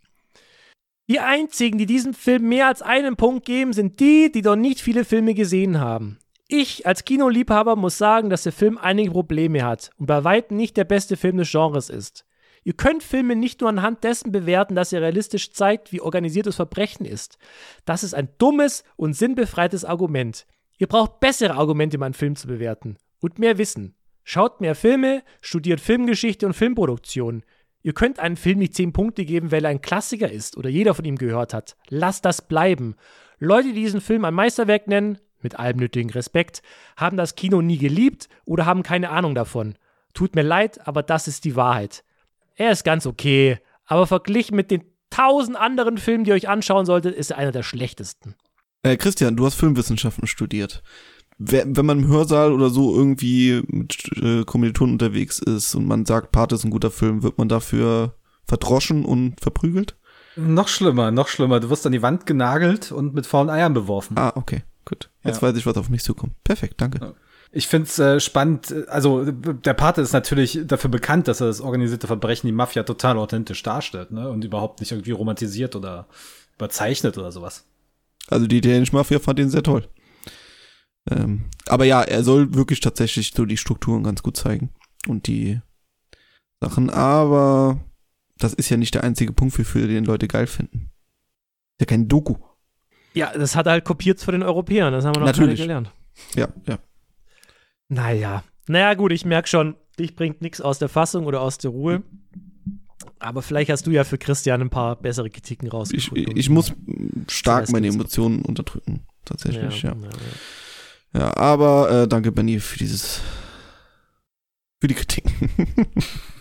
Die 1.08 1.20
einzigen, 1.20 1.78
die 1.78 1.86
diesem 1.86 2.14
Film 2.14 2.48
mehr 2.48 2.66
als 2.66 2.82
einen 2.82 3.16
Punkt 3.16 3.44
geben, 3.44 3.72
sind 3.72 4.00
die, 4.00 4.32
die 4.32 4.42
noch 4.42 4.56
nicht 4.56 4.80
viele 4.80 5.04
Filme 5.04 5.34
gesehen 5.34 5.78
haben. 5.78 6.18
Ich 6.48 6.86
als 6.86 7.04
Kinoliebhaber 7.04 7.76
muss 7.76 7.98
sagen, 7.98 8.30
dass 8.30 8.44
der 8.44 8.52
Film 8.52 8.78
einige 8.78 9.10
Probleme 9.10 9.64
hat 9.64 9.90
und 9.98 10.06
bei 10.06 10.24
weitem 10.24 10.56
nicht 10.56 10.76
der 10.76 10.84
beste 10.84 11.16
Film 11.16 11.36
des 11.36 11.50
Genres 11.50 11.90
ist. 11.90 12.24
Ihr 12.64 12.72
könnt 12.72 13.04
Filme 13.04 13.36
nicht 13.36 13.60
nur 13.60 13.70
anhand 13.70 14.02
dessen 14.02 14.32
bewerten, 14.32 14.74
dass 14.74 14.92
er 14.92 15.00
realistisch 15.00 15.52
zeigt, 15.52 15.92
wie 15.92 16.00
organisiertes 16.00 16.56
Verbrechen 16.56 17.06
ist. 17.06 17.38
Das 17.84 18.02
ist 18.02 18.14
ein 18.14 18.28
dummes 18.38 18.82
und 18.96 19.14
sinnbefreites 19.14 19.84
Argument. 19.84 20.46
Ihr 20.78 20.88
braucht 20.88 21.20
bessere 21.20 21.54
Argumente, 21.54 21.96
um 21.96 22.02
einen 22.02 22.14
Film 22.14 22.34
zu 22.34 22.48
bewerten. 22.48 22.96
und 23.20 23.38
mehr 23.38 23.58
Wissen. 23.58 23.94
Schaut 24.24 24.60
mehr 24.60 24.74
Filme, 24.74 25.22
studiert 25.40 25.80
Filmgeschichte 25.80 26.46
und 26.46 26.54
Filmproduktion. 26.54 27.44
Ihr 27.86 27.92
könnt 27.92 28.18
einem 28.18 28.36
Film 28.36 28.58
nicht 28.58 28.74
10 28.74 28.92
Punkte 28.92 29.24
geben, 29.24 29.52
weil 29.52 29.64
er 29.64 29.70
ein 29.70 29.80
Klassiker 29.80 30.28
ist 30.28 30.56
oder 30.56 30.68
jeder 30.68 30.92
von 30.92 31.04
ihm 31.04 31.14
gehört 31.14 31.54
hat. 31.54 31.76
Lasst 31.88 32.24
das 32.24 32.42
bleiben. 32.42 32.96
Leute, 33.38 33.68
die 33.68 33.74
diesen 33.74 34.00
Film 34.00 34.24
ein 34.24 34.34
Meisterwerk 34.34 34.88
nennen, 34.88 35.18
mit 35.40 35.56
allem 35.56 35.76
nötigen 35.76 36.10
Respekt, 36.10 36.62
haben 36.96 37.16
das 37.16 37.36
Kino 37.36 37.62
nie 37.62 37.78
geliebt 37.78 38.28
oder 38.44 38.66
haben 38.66 38.82
keine 38.82 39.10
Ahnung 39.10 39.36
davon. 39.36 39.76
Tut 40.14 40.34
mir 40.34 40.42
leid, 40.42 40.84
aber 40.84 41.04
das 41.04 41.28
ist 41.28 41.44
die 41.44 41.54
Wahrheit. 41.54 42.02
Er 42.56 42.72
ist 42.72 42.82
ganz 42.82 43.06
okay, 43.06 43.60
aber 43.84 44.08
verglichen 44.08 44.56
mit 44.56 44.72
den 44.72 44.82
tausend 45.10 45.56
anderen 45.56 45.96
Filmen, 45.96 46.24
die 46.24 46.30
ihr 46.30 46.34
euch 46.34 46.48
anschauen 46.48 46.86
solltet, 46.86 47.14
ist 47.14 47.30
er 47.30 47.38
einer 47.38 47.52
der 47.52 47.62
schlechtesten. 47.62 48.34
Äh, 48.82 48.96
Christian, 48.96 49.36
du 49.36 49.46
hast 49.46 49.54
Filmwissenschaften 49.54 50.26
studiert. 50.26 50.82
Wenn 51.38 51.74
man 51.86 51.98
im 52.04 52.08
Hörsaal 52.08 52.52
oder 52.52 52.70
so 52.70 52.94
irgendwie 52.96 53.62
mit 53.68 54.10
äh, 54.22 54.44
Kommilitonen 54.44 54.94
unterwegs 54.94 55.38
ist 55.38 55.74
und 55.74 55.86
man 55.86 56.06
sagt, 56.06 56.32
Pate 56.32 56.54
ist 56.54 56.64
ein 56.64 56.70
guter 56.70 56.90
Film, 56.90 57.22
wird 57.22 57.36
man 57.36 57.48
dafür 57.48 58.14
verdroschen 58.46 59.04
und 59.04 59.38
verprügelt? 59.40 59.96
Noch 60.36 60.68
schlimmer, 60.68 61.10
noch 61.10 61.28
schlimmer. 61.28 61.60
Du 61.60 61.68
wirst 61.70 61.84
an 61.86 61.92
die 61.92 62.02
Wand 62.02 62.24
genagelt 62.26 62.90
und 62.92 63.14
mit 63.14 63.26
faulen 63.26 63.50
Eiern 63.50 63.74
beworfen. 63.74 64.16
Ah, 64.18 64.32
okay, 64.34 64.62
gut. 64.84 65.10
Jetzt 65.24 65.42
Ja. 65.42 65.48
weiß 65.48 65.56
ich, 65.56 65.66
was 65.66 65.76
auf 65.76 65.88
mich 65.90 66.02
zukommt. 66.02 66.32
Perfekt, 66.44 66.74
danke. 66.80 67.14
Ich 67.52 67.68
find's 67.68 67.98
äh, 67.98 68.18
spannend. 68.20 68.74
Also 68.88 69.24
der 69.30 69.74
Pate 69.74 70.00
ist 70.02 70.12
natürlich 70.12 70.60
dafür 70.66 70.90
bekannt, 70.90 71.28
dass 71.28 71.40
er 71.40 71.46
das 71.46 71.60
organisierte 71.60 72.06
Verbrechen, 72.06 72.46
die 72.48 72.52
Mafia, 72.52 72.82
total 72.82 73.16
authentisch 73.18 73.62
darstellt, 73.62 74.10
ne? 74.10 74.28
Und 74.28 74.44
überhaupt 74.44 74.80
nicht 74.80 74.92
irgendwie 74.92 75.12
romantisiert 75.12 75.74
oder 75.76 76.06
überzeichnet 76.56 77.16
oder 77.18 77.30
sowas. 77.32 77.64
Also 78.28 78.46
die 78.46 78.58
italienische 78.58 78.94
Mafia 78.96 79.18
fand 79.18 79.38
ihn 79.38 79.48
sehr 79.50 79.62
toll. 79.62 79.86
Ähm, 81.10 81.44
aber 81.66 81.84
ja, 81.84 82.02
er 82.02 82.24
soll 82.24 82.54
wirklich 82.54 82.80
tatsächlich 82.80 83.32
so 83.34 83.44
die 83.44 83.56
Strukturen 83.56 84.02
ganz 84.02 84.22
gut 84.22 84.36
zeigen 84.36 84.70
und 85.06 85.26
die 85.26 85.60
Sachen. 86.60 86.90
Aber 86.90 87.80
das 88.38 88.54
ist 88.54 88.68
ja 88.70 88.76
nicht 88.76 88.94
der 88.94 89.04
einzige 89.04 89.32
Punkt, 89.32 89.54
für, 89.54 89.64
für 89.64 89.86
den 89.86 90.04
Leute 90.04 90.28
geil 90.28 90.46
finden. 90.46 90.90
Ist 91.78 91.80
ja 91.80 91.86
kein 91.86 92.08
Doku. 92.08 92.36
Ja, 93.14 93.32
das 93.32 93.56
hat 93.56 93.66
er 93.66 93.72
halt 93.72 93.84
kopiert 93.84 94.20
von 94.20 94.32
den 94.32 94.42
Europäern, 94.42 94.92
das 94.92 95.04
haben 95.04 95.14
wir 95.14 95.20
noch 95.20 95.26
Natürlich. 95.26 95.60
gelernt. 95.60 95.90
Ja, 96.34 96.48
ja. 96.66 96.78
Naja. 97.88 98.44
Naja, 98.68 98.94
gut, 98.94 99.12
ich 99.12 99.24
merke 99.24 99.48
schon, 99.48 99.76
dich 99.98 100.16
bringt 100.16 100.42
nichts 100.42 100.60
aus 100.60 100.78
der 100.78 100.88
Fassung 100.88 101.26
oder 101.26 101.40
aus 101.40 101.56
der 101.58 101.70
Ruhe. 101.70 102.02
Aber 103.18 103.42
vielleicht 103.42 103.70
hast 103.70 103.86
du 103.86 103.90
ja 103.90 104.04
für 104.04 104.18
Christian 104.18 104.60
ein 104.60 104.70
paar 104.70 104.96
bessere 104.96 105.30
Kritiken 105.30 105.68
Ich, 105.68 105.72
rausgefunden. 105.72 106.36
ich 106.36 106.50
muss 106.50 106.72
mm, 106.72 107.22
stark 107.28 107.70
meine. 107.70 107.86
Emotionen 107.88 108.42
unterdrücken. 108.42 109.06
Tatsächlich, 109.24 109.82
ja. 109.82 109.90
ja, 109.90 109.96
Ja, 109.96 110.08
ja, 110.08 110.10
ja. 111.18 111.36
aber 111.36 111.90
äh, 111.90 112.08
danke, 112.08 112.32
Benny, 112.32 112.60
für 112.60 112.78
dieses. 112.78 113.20
Für 114.80 114.88
die 114.88 114.94
Kritiken. 114.94 115.48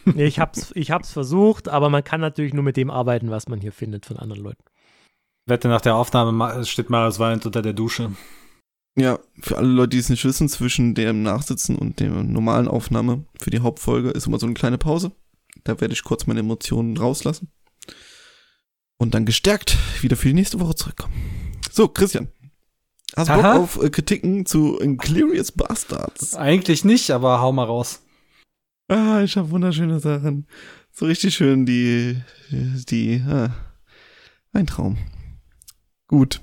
Nee, 0.05 0.25
ich 0.25 0.39
hab's, 0.39 0.71
ich 0.75 0.91
hab's 0.91 1.11
versucht, 1.11 1.69
aber 1.69 1.89
man 1.89 2.03
kann 2.03 2.19
natürlich 2.19 2.53
nur 2.53 2.63
mit 2.63 2.75
dem 2.75 2.91
arbeiten, 2.91 3.31
was 3.31 3.47
man 3.47 3.61
hier 3.61 3.71
findet 3.71 4.05
von 4.05 4.17
anderen 4.17 4.43
Leuten. 4.43 4.63
Wette 5.45 5.67
nach 5.67 5.81
der 5.81 5.95
Aufnahme 5.95 6.65
steht 6.65 6.89
Marius 6.89 7.19
weinend 7.19 7.45
unter 7.45 7.61
der 7.61 7.73
Dusche. 7.73 8.11
Ja, 8.97 9.19
für 9.39 9.57
alle 9.57 9.67
Leute, 9.67 9.89
die 9.89 9.99
es 9.99 10.09
nicht 10.09 10.23
wissen, 10.25 10.49
zwischen 10.49 10.95
dem 10.95 11.21
Nachsitzen 11.21 11.75
und 11.75 11.99
der 11.99 12.09
normalen 12.09 12.67
Aufnahme 12.67 13.25
für 13.39 13.51
die 13.51 13.59
Hauptfolge 13.59 14.09
ist 14.09 14.27
immer 14.27 14.39
so 14.39 14.45
eine 14.45 14.53
kleine 14.53 14.77
Pause. 14.77 15.11
Da 15.63 15.79
werde 15.81 15.93
ich 15.93 16.03
kurz 16.03 16.27
meine 16.27 16.39
Emotionen 16.39 16.97
rauslassen. 16.97 17.49
Und 18.97 19.13
dann 19.13 19.25
gestärkt 19.25 19.77
wieder 20.01 20.15
für 20.15 20.29
die 20.29 20.33
nächste 20.33 20.59
Woche 20.59 20.75
zurückkommen. 20.75 21.13
So, 21.71 21.89
Christian. 21.89 22.29
Hast 23.15 23.29
du 23.29 23.33
Bock 23.33 23.45
auf 23.45 23.83
äh, 23.83 23.89
Kritiken 23.89 24.45
zu 24.45 24.77
Inglorious 24.79 25.51
Bastards? 25.51 26.35
Eigentlich 26.35 26.83
nicht, 26.83 27.11
aber 27.11 27.41
hau 27.41 27.51
mal 27.51 27.65
raus. 27.65 28.01
Ah, 28.87 29.21
ich 29.23 29.37
habe 29.37 29.51
wunderschöne 29.51 29.99
Sachen. 29.99 30.47
So 30.91 31.05
richtig 31.05 31.35
schön 31.35 31.65
die, 31.65 32.21
die, 32.49 33.21
ah, 33.27 33.53
ein 34.53 34.67
Traum. 34.67 34.97
Gut. 36.07 36.41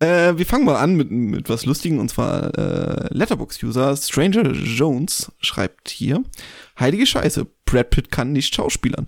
Äh, 0.00 0.36
wir 0.36 0.46
fangen 0.46 0.64
mal 0.64 0.76
an 0.76 0.96
mit, 0.96 1.10
mit 1.10 1.48
was 1.48 1.64
Lustigen 1.64 2.00
und 2.00 2.08
zwar 2.08 2.58
äh, 2.58 3.06
Letterbox-User 3.14 3.96
Stranger 3.96 4.50
Jones 4.50 5.30
schreibt 5.38 5.90
hier: 5.90 6.24
Heilige 6.78 7.06
Scheiße, 7.06 7.46
Brad 7.64 7.90
Pitt 7.90 8.10
kann 8.10 8.32
nicht 8.32 8.54
schauspielern. 8.54 9.06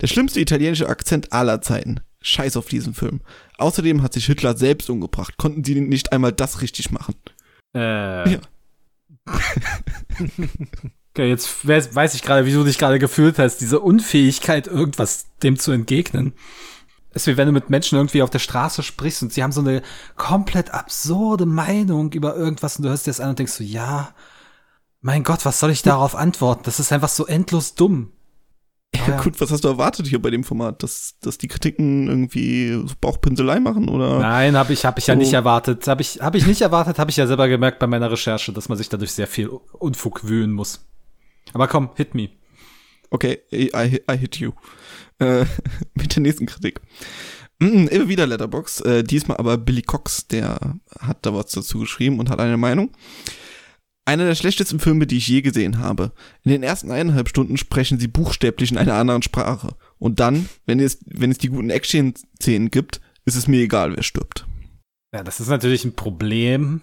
Der 0.00 0.06
schlimmste 0.06 0.40
italienische 0.40 0.88
Akzent 0.88 1.32
aller 1.32 1.60
Zeiten. 1.60 2.00
Scheiß 2.20 2.56
auf 2.56 2.66
diesen 2.66 2.94
Film. 2.94 3.20
Außerdem 3.58 4.02
hat 4.02 4.12
sich 4.12 4.26
Hitler 4.26 4.56
selbst 4.56 4.90
umgebracht. 4.90 5.36
Konnten 5.36 5.64
sie 5.64 5.80
nicht 5.80 6.12
einmal 6.12 6.32
das 6.32 6.60
richtig 6.62 6.90
machen? 6.90 7.14
Äh. 7.74 8.32
Ja. 8.32 8.40
okay, 11.12 11.28
jetzt 11.28 11.66
we- 11.66 11.94
weiß 11.94 12.14
ich 12.14 12.22
gerade, 12.22 12.46
wie 12.46 12.52
du 12.52 12.64
dich 12.64 12.78
gerade 12.78 12.98
gefühlt 12.98 13.38
hast. 13.38 13.58
Diese 13.58 13.80
Unfähigkeit, 13.80 14.66
irgendwas 14.66 15.26
dem 15.42 15.58
zu 15.58 15.72
entgegnen. 15.72 16.32
Es 17.10 17.22
ist 17.22 17.26
wie 17.32 17.36
wenn 17.36 17.46
du 17.46 17.52
mit 17.52 17.70
Menschen 17.70 17.96
irgendwie 17.96 18.22
auf 18.22 18.30
der 18.30 18.38
Straße 18.38 18.82
sprichst 18.82 19.22
und 19.22 19.32
sie 19.32 19.42
haben 19.42 19.52
so 19.52 19.60
eine 19.60 19.82
komplett 20.16 20.70
absurde 20.74 21.46
Meinung 21.46 22.12
über 22.12 22.36
irgendwas 22.36 22.76
und 22.76 22.82
du 22.84 22.90
hörst 22.90 23.06
dir 23.06 23.10
das 23.10 23.20
an 23.20 23.30
und 23.30 23.38
denkst 23.38 23.52
so, 23.54 23.64
ja, 23.64 24.14
mein 25.00 25.24
Gott, 25.24 25.44
was 25.44 25.58
soll 25.60 25.70
ich 25.70 25.82
darauf 25.82 26.14
antworten? 26.14 26.62
Das 26.64 26.80
ist 26.80 26.92
einfach 26.92 27.08
so 27.08 27.26
endlos 27.26 27.74
dumm. 27.74 28.12
Ja. 28.94 29.20
Gut, 29.20 29.40
was 29.40 29.50
hast 29.50 29.64
du 29.64 29.68
erwartet 29.68 30.06
hier 30.06 30.20
bei 30.20 30.30
dem 30.30 30.44
Format? 30.44 30.82
Dass, 30.82 31.16
dass 31.20 31.38
die 31.38 31.48
Kritiken 31.48 32.08
irgendwie 32.08 32.72
so 32.72 32.94
Bauchpinselei 33.00 33.60
machen 33.60 33.88
oder? 33.88 34.18
Nein, 34.18 34.56
habe 34.56 34.72
ich, 34.72 34.84
hab 34.84 34.98
ich 34.98 35.06
ja 35.06 35.14
So. 35.14 35.18
nicht 35.18 35.32
erwartet. 35.32 35.86
Habe 35.86 36.02
ich, 36.02 36.20
hab 36.20 36.34
ich 36.34 36.46
nicht 36.46 36.62
erwartet, 36.62 36.98
habe 36.98 37.10
ich 37.10 37.16
ja 37.16 37.26
selber 37.26 37.48
gemerkt 37.48 37.78
bei 37.78 37.86
meiner 37.86 38.10
Recherche, 38.10 38.52
dass 38.52 38.68
man 38.68 38.78
sich 38.78 38.88
dadurch 38.88 39.12
sehr 39.12 39.26
viel 39.26 39.48
Unfug 39.48 40.26
wühlen 40.26 40.52
muss. 40.52 40.86
Aber 41.52 41.68
komm, 41.68 41.90
hit 41.96 42.14
me. 42.14 42.30
Okay, 43.10 43.40
I, 43.52 43.70
I, 43.74 44.02
I 44.10 44.16
hit 44.16 44.36
you. 44.36 44.52
Äh, 45.18 45.44
mit 45.94 46.14
der 46.16 46.22
nächsten 46.22 46.46
Kritik. 46.46 46.80
Mm, 47.60 47.88
immer 47.88 48.08
wieder 48.08 48.26
Letterbox, 48.26 48.80
äh, 48.82 49.02
diesmal 49.02 49.36
aber 49.38 49.58
Billy 49.58 49.82
Cox, 49.82 50.28
der 50.28 50.76
hat 51.00 51.18
da 51.26 51.34
was 51.34 51.46
dazu 51.46 51.80
geschrieben 51.80 52.18
und 52.20 52.30
hat 52.30 52.40
eine 52.40 52.56
Meinung. 52.56 52.90
Einer 54.08 54.24
der 54.24 54.36
schlechtesten 54.36 54.80
Filme, 54.80 55.06
die 55.06 55.18
ich 55.18 55.28
je 55.28 55.42
gesehen 55.42 55.80
habe. 55.80 56.12
In 56.42 56.50
den 56.50 56.62
ersten 56.62 56.90
eineinhalb 56.90 57.28
Stunden 57.28 57.58
sprechen 57.58 58.00
sie 58.00 58.08
buchstäblich 58.08 58.72
in 58.72 58.78
einer 58.78 58.94
anderen 58.94 59.20
Sprache. 59.20 59.74
Und 59.98 60.18
dann, 60.18 60.48
wenn 60.64 60.80
es, 60.80 61.00
wenn 61.04 61.30
es 61.30 61.36
die 61.36 61.50
guten 61.50 61.68
Action-Szenen 61.68 62.70
gibt, 62.70 63.02
ist 63.26 63.36
es 63.36 63.48
mir 63.48 63.60
egal, 63.60 63.94
wer 63.94 64.02
stirbt. 64.02 64.46
Ja, 65.14 65.22
das 65.22 65.40
ist 65.40 65.50
natürlich 65.50 65.84
ein 65.84 65.94
Problem, 65.94 66.80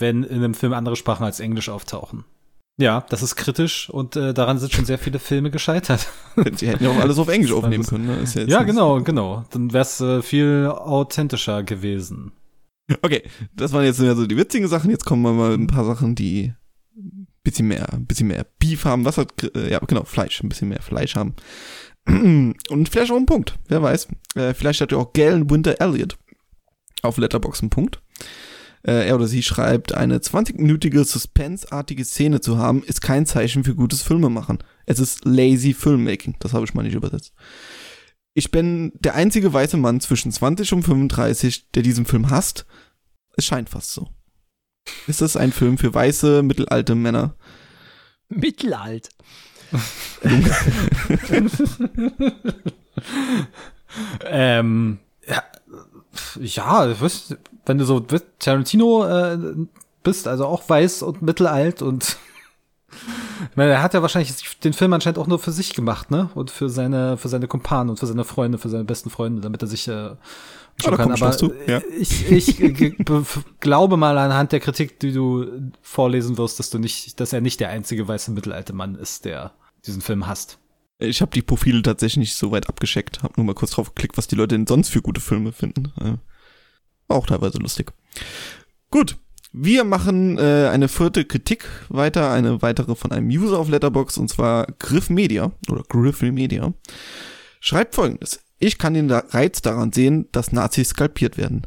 wenn 0.00 0.24
in 0.24 0.38
einem 0.38 0.54
Film 0.54 0.72
andere 0.72 0.96
Sprachen 0.96 1.22
als 1.22 1.38
Englisch 1.38 1.68
auftauchen. 1.68 2.24
Ja, 2.76 3.06
das 3.08 3.22
ist 3.22 3.36
kritisch 3.36 3.88
und 3.88 4.16
äh, 4.16 4.34
daran 4.34 4.58
sind 4.58 4.72
schon 4.72 4.84
sehr 4.84 4.98
viele 4.98 5.20
Filme 5.20 5.52
gescheitert. 5.52 6.08
Sie 6.56 6.66
hätten 6.66 6.82
ja 6.82 6.90
auch 6.90 6.98
alles 6.98 7.20
auf 7.20 7.28
Englisch 7.28 7.52
aufnehmen 7.52 7.86
können. 7.86 8.06
Ne? 8.06 8.44
Ja, 8.48 8.64
genau, 8.64 9.00
genau. 9.00 9.44
Dann 9.50 9.72
wär's 9.72 10.00
äh, 10.00 10.22
viel 10.22 10.66
authentischer 10.74 11.62
gewesen. 11.62 12.32
Okay, 13.02 13.22
das 13.54 13.72
waren 13.72 13.84
jetzt 13.84 13.98
so 13.98 14.26
die 14.26 14.36
witzigen 14.36 14.68
Sachen. 14.68 14.90
Jetzt 14.90 15.04
kommen 15.04 15.22
wir 15.22 15.32
mal 15.32 15.54
ein 15.54 15.66
paar 15.66 15.84
Sachen, 15.84 16.14
die 16.14 16.52
ein 16.96 17.26
bisschen 17.42 17.68
mehr, 17.68 17.92
ein 17.92 18.06
bisschen 18.06 18.28
mehr 18.28 18.46
Beef 18.58 18.84
haben. 18.84 19.04
Was 19.04 19.18
hat, 19.18 19.32
äh, 19.54 19.70
ja, 19.70 19.78
genau, 19.80 20.04
Fleisch, 20.04 20.42
ein 20.42 20.48
bisschen 20.48 20.68
mehr 20.68 20.82
Fleisch 20.82 21.16
haben. 21.16 21.34
Und 22.06 22.88
vielleicht 22.90 23.12
auch 23.12 23.16
einen 23.16 23.26
Punkt, 23.26 23.58
wer 23.68 23.82
weiß. 23.82 24.08
Äh, 24.34 24.54
vielleicht 24.54 24.80
hat 24.80 24.92
ja 24.92 24.98
auch 24.98 25.12
Galen 25.12 25.50
Winter 25.50 25.80
Elliott 25.80 26.16
auf 27.02 27.18
Letterbox 27.18 27.60
einen 27.60 27.70
Punkt. 27.70 28.00
Äh, 28.84 29.08
er 29.08 29.14
oder 29.14 29.28
sie 29.28 29.42
schreibt, 29.42 29.94
eine 29.94 30.18
20-minütige 30.18 31.04
Suspense-artige 31.04 32.04
Szene 32.04 32.40
zu 32.40 32.58
haben, 32.58 32.82
ist 32.82 33.00
kein 33.00 33.26
Zeichen 33.26 33.62
für 33.62 33.74
gutes 33.74 34.02
Filmemachen. 34.02 34.58
Es 34.86 34.98
ist 34.98 35.24
lazy 35.24 35.72
Filmmaking. 35.72 36.36
Das 36.40 36.52
habe 36.52 36.64
ich 36.64 36.74
mal 36.74 36.82
nicht 36.82 36.94
übersetzt. 36.94 37.32
Ich 38.34 38.50
bin 38.50 38.92
der 38.98 39.14
einzige 39.14 39.52
weiße 39.52 39.76
Mann 39.76 40.00
zwischen 40.00 40.32
20 40.32 40.72
und 40.72 40.82
35, 40.82 41.70
der 41.72 41.82
diesen 41.82 42.06
Film 42.06 42.30
hasst. 42.30 42.66
Es 43.36 43.44
scheint 43.44 43.68
fast 43.68 43.92
so. 43.92 44.08
Ist 45.06 45.20
das 45.20 45.36
ein 45.36 45.52
Film 45.52 45.78
für 45.78 45.92
weiße, 45.92 46.42
mittelalte 46.42 46.94
Männer? 46.94 47.34
Mittelalt. 48.28 49.10
Ähm, 54.24 54.98
ja, 55.26 55.42
ja, 56.40 57.00
wenn 57.66 57.78
du 57.78 57.84
so 57.84 58.00
Tarantino 58.38 59.06
äh, 59.06 59.38
bist, 60.02 60.28
also 60.28 60.46
auch 60.46 60.68
weiß 60.68 61.02
und 61.02 61.22
mittelalt 61.22 61.82
und 61.82 62.16
ich 63.50 63.56
meine, 63.56 63.72
er 63.72 63.82
hat 63.82 63.94
ja 63.94 64.02
wahrscheinlich 64.02 64.58
den 64.60 64.72
Film 64.72 64.92
anscheinend 64.92 65.18
auch 65.18 65.26
nur 65.26 65.38
für 65.38 65.52
sich 65.52 65.74
gemacht, 65.74 66.10
ne? 66.10 66.30
Und 66.34 66.50
für 66.50 66.68
seine, 66.68 67.16
für 67.16 67.28
seine 67.28 67.48
Kumpanen 67.48 67.90
und 67.90 67.98
für 67.98 68.06
seine 68.06 68.24
Freunde, 68.24 68.58
für 68.58 68.68
seine 68.68 68.84
besten 68.84 69.10
Freunde, 69.10 69.40
damit 69.40 69.62
er 69.62 69.68
sich 69.68 69.88
äh, 69.88 70.16
da 70.78 71.14
ich 71.14 71.20
noch 71.20 71.36
zu, 71.36 71.52
ja. 71.66 71.80
ich, 71.98 72.30
ich 72.30 72.56
glaube 73.60 73.96
mal 73.96 74.18
anhand 74.18 74.52
der 74.52 74.60
Kritik, 74.60 74.98
die 75.00 75.12
du 75.12 75.70
vorlesen 75.82 76.38
wirst, 76.38 76.58
dass 76.58 76.70
du 76.70 76.78
nicht, 76.78 77.20
dass 77.20 77.32
er 77.32 77.40
nicht 77.40 77.60
der 77.60 77.68
einzige 77.68 78.08
weiße 78.08 78.30
mittelalte 78.32 78.72
Mann 78.72 78.94
ist, 78.94 79.24
der 79.24 79.52
diesen 79.86 80.00
Film 80.00 80.26
hasst. 80.26 80.58
Ich 80.98 81.20
habe 81.20 81.32
die 81.32 81.42
Profile 81.42 81.82
tatsächlich 81.82 82.18
nicht 82.18 82.34
so 82.34 82.52
weit 82.52 82.68
abgescheckt. 82.68 83.22
Hab 83.22 83.36
nur 83.36 83.44
mal 83.44 83.54
kurz 83.54 83.72
drauf 83.72 83.94
geklickt, 83.94 84.16
was 84.16 84.28
die 84.28 84.36
Leute 84.36 84.54
denn 84.54 84.66
sonst 84.66 84.90
für 84.90 85.02
gute 85.02 85.20
Filme 85.20 85.52
finden. 85.52 85.92
Äh, 86.00 86.16
auch 87.08 87.26
teilweise 87.26 87.58
lustig. 87.58 87.92
Gut. 88.90 89.16
Wir 89.54 89.84
machen 89.84 90.38
äh, 90.38 90.68
eine 90.72 90.88
vierte 90.88 91.26
Kritik 91.26 91.68
weiter, 91.90 92.30
eine 92.30 92.62
weitere 92.62 92.94
von 92.94 93.12
einem 93.12 93.28
User 93.28 93.58
auf 93.58 93.68
Letterbox 93.68 94.16
und 94.16 94.28
zwar 94.28 94.66
Griff 94.78 95.10
Media 95.10 95.52
oder 95.68 95.82
Griffel 95.88 96.32
Media. 96.32 96.72
Schreibt 97.60 97.94
folgendes. 97.94 98.40
Ich 98.58 98.78
kann 98.78 98.94
den 98.94 99.10
Reiz 99.10 99.60
daran 99.60 99.92
sehen, 99.92 100.28
dass 100.32 100.52
Nazis 100.52 100.90
skalpiert 100.90 101.36
werden. 101.36 101.66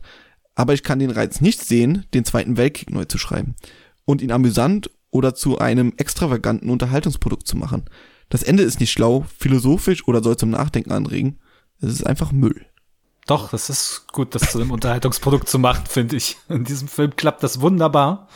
Aber 0.55 0.73
ich 0.73 0.81
kann 0.81 0.97
den 0.97 1.11
Reiz 1.11 1.41
nicht 1.41 1.63
sehen, 1.63 2.05
den 2.13 2.25
Zweiten 2.25 2.57
Weltkrieg 2.57 2.89
neu 2.89 3.05
zu 3.05 3.19
schreiben 3.19 3.55
und 4.05 4.23
ihn 4.23 4.31
amüsant 4.31 4.89
oder 5.11 5.35
zu 5.35 5.59
einem 5.59 5.93
extravaganten 5.97 6.69
Unterhaltungsprodukt 6.71 7.45
zu 7.45 7.55
machen. 7.55 7.83
Das 8.29 8.41
Ende 8.41 8.63
ist 8.63 8.79
nicht 8.79 8.91
schlau, 8.91 9.25
philosophisch 9.37 10.07
oder 10.07 10.23
soll 10.23 10.37
zum 10.37 10.49
Nachdenken 10.49 10.91
anregen. 10.91 11.39
Es 11.81 11.91
ist 11.91 12.07
einfach 12.07 12.31
Müll. 12.31 12.65
Doch, 13.25 13.49
das 13.49 13.69
ist 13.69 14.11
gut, 14.11 14.35
das 14.35 14.51
zu 14.51 14.59
einem 14.59 14.71
Unterhaltungsprodukt 14.71 15.49
zu 15.49 15.57
machen, 15.57 15.85
finde 15.87 16.15
ich. 16.15 16.37
In 16.47 16.63
diesem 16.63 16.87
Film 16.87 17.15
klappt 17.15 17.41
das 17.41 17.59
wunderbar, 17.59 18.27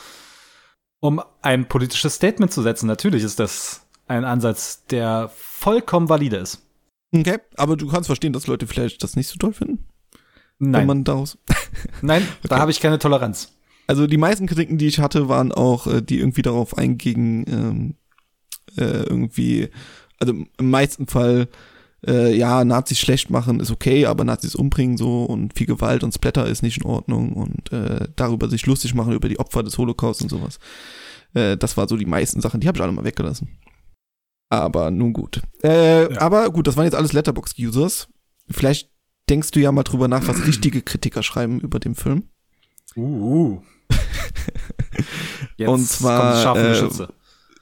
um 0.98 1.22
ein 1.42 1.68
politisches 1.68 2.14
Statement 2.16 2.52
zu 2.52 2.62
setzen. 2.62 2.86
Natürlich 2.86 3.22
ist 3.22 3.38
das 3.38 3.86
ein 4.08 4.24
Ansatz, 4.24 4.84
der 4.86 5.30
vollkommen 5.34 6.08
valide 6.08 6.38
ist. 6.38 6.66
Okay, 7.14 7.38
aber 7.56 7.76
du 7.76 7.86
kannst 7.88 8.06
verstehen, 8.06 8.32
dass 8.32 8.48
Leute 8.48 8.66
vielleicht 8.66 9.02
das 9.02 9.16
nicht 9.16 9.28
so 9.28 9.36
toll 9.36 9.52
finden? 9.52 9.86
Nein. 10.58 10.82
Wenn 10.82 10.86
man 10.86 11.04
daraus 11.04 11.38
Nein, 12.02 12.22
okay. 12.38 12.48
da 12.48 12.58
habe 12.58 12.70
ich 12.70 12.80
keine 12.80 12.98
Toleranz. 12.98 13.52
Also 13.86 14.06
die 14.06 14.18
meisten 14.18 14.46
Kritiken, 14.46 14.78
die 14.78 14.86
ich 14.86 15.00
hatte, 15.00 15.28
waren 15.28 15.52
auch, 15.52 15.86
äh, 15.86 16.02
die 16.02 16.18
irgendwie 16.18 16.42
darauf 16.42 16.76
eingingen, 16.76 17.44
ähm, 17.48 17.94
äh, 18.76 19.02
irgendwie, 19.02 19.68
also 20.18 20.32
im 20.32 20.70
meisten 20.70 21.06
Fall 21.06 21.48
äh, 22.06 22.34
ja, 22.34 22.64
Nazis 22.64 22.98
schlecht 22.98 23.30
machen 23.30 23.60
ist 23.60 23.70
okay, 23.70 24.06
aber 24.06 24.24
Nazis 24.24 24.54
umbringen 24.54 24.96
so 24.96 25.24
und 25.24 25.56
viel 25.56 25.66
Gewalt 25.66 26.02
und 26.02 26.12
Splatter 26.12 26.46
ist 26.46 26.62
nicht 26.62 26.78
in 26.78 26.84
Ordnung 26.84 27.32
und 27.32 27.72
äh, 27.72 28.08
darüber 28.16 28.48
sich 28.48 28.66
lustig 28.66 28.94
machen 28.94 29.12
über 29.12 29.28
die 29.28 29.38
Opfer 29.38 29.62
des 29.62 29.76
Holocaust 29.76 30.22
und 30.22 30.28
sowas. 30.28 30.58
Äh, 31.34 31.56
das 31.56 31.76
war 31.76 31.88
so 31.88 31.96
die 31.96 32.06
meisten 32.06 32.40
Sachen, 32.40 32.60
die 32.60 32.68
habe 32.68 32.78
ich 32.78 32.82
alle 32.82 32.92
mal 32.92 33.04
weggelassen. 33.04 33.58
Aber 34.48 34.90
nun 34.90 35.12
gut. 35.12 35.42
Äh, 35.62 36.12
ja. 36.12 36.20
Aber 36.20 36.50
gut, 36.50 36.66
das 36.66 36.76
waren 36.76 36.84
jetzt 36.84 36.96
alles 36.96 37.12
Letterbox-Users. 37.12 38.08
Vielleicht 38.48 38.90
denkst 39.28 39.52
du 39.52 39.60
ja 39.60 39.70
mal 39.70 39.84
drüber 39.84 40.08
nach, 40.08 40.26
was 40.26 40.44
richtige 40.46 40.82
Kritiker 40.82 41.22
schreiben 41.22 41.60
über 41.60 41.78
den 41.78 41.94
Film. 41.94 42.24
Uh. 42.96 43.60
Jetzt 45.56 45.68
und 45.68 45.86
zwar, 45.86 46.20
kommen 46.20 46.32
die 46.32 46.42
scharfen 46.42 46.68
Geschütze. 46.68 47.14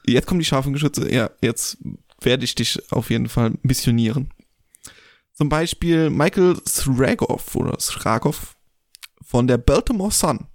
Äh, 0.06 0.12
jetzt 0.12 0.26
kommen 0.26 0.40
die 0.40 0.46
scharfen 0.46 0.72
Geschütze. 0.72 1.12
Ja, 1.12 1.30
jetzt 1.42 1.78
werde 2.20 2.44
ich 2.44 2.54
dich 2.54 2.80
auf 2.92 3.10
jeden 3.10 3.28
Fall 3.28 3.54
missionieren. 3.62 4.30
Zum 5.32 5.48
Beispiel 5.48 6.10
Michael 6.10 6.56
Sragoff 6.66 7.54
oder 7.54 7.78
Sragoff 7.78 8.56
von 9.22 9.46
der 9.46 9.58
Baltimore 9.58 10.10
Sun 10.10 10.48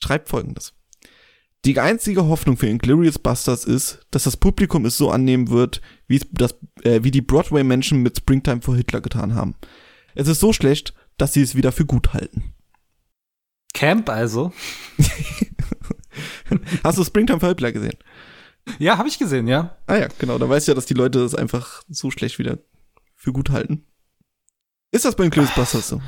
schreibt 0.00 0.28
folgendes. 0.28 0.74
Die 1.64 1.78
einzige 1.78 2.26
Hoffnung 2.26 2.56
für 2.56 2.66
Inglourious 2.66 3.18
Busters 3.18 3.64
ist, 3.64 4.06
dass 4.10 4.24
das 4.24 4.36
Publikum 4.36 4.84
es 4.86 4.96
so 4.96 5.10
annehmen 5.10 5.48
wird, 5.50 5.80
wie, 6.06 6.20
das, 6.30 6.54
äh, 6.82 7.02
wie 7.02 7.10
die 7.10 7.20
Broadway-Menschen 7.20 8.02
mit 8.02 8.16
Springtime 8.16 8.62
for 8.62 8.76
Hitler 8.76 9.00
getan 9.00 9.34
haben. 9.34 9.54
Es 10.14 10.28
ist 10.28 10.40
so 10.40 10.52
schlecht, 10.52 10.94
dass 11.16 11.32
sie 11.32 11.42
es 11.42 11.54
wieder 11.54 11.72
für 11.72 11.84
gut 11.84 12.14
halten. 12.14 12.54
Camp 13.74 14.08
also? 14.08 14.52
Hast 16.84 16.98
du 16.98 17.04
Springtime 17.04 17.40
for 17.40 17.48
Hitler 17.50 17.72
gesehen? 17.72 17.96
Ja, 18.78 18.98
habe 18.98 19.08
ich 19.08 19.18
gesehen, 19.18 19.48
ja. 19.48 19.76
Ah 19.86 19.96
ja, 19.96 20.08
genau. 20.18 20.38
Da 20.38 20.48
weißt 20.48 20.66
du 20.66 20.72
ja, 20.72 20.74
dass 20.74 20.86
die 20.86 20.94
Leute 20.94 21.20
das 21.20 21.34
einfach 21.34 21.82
so 21.88 22.10
schlecht 22.10 22.38
wieder 22.38 22.58
für 23.14 23.32
gut 23.32 23.50
halten. 23.50 23.84
Ist 24.90 25.04
das 25.04 25.16
bei 25.16 25.28
den 25.28 25.48
Busters 25.54 25.88
so? 25.88 26.00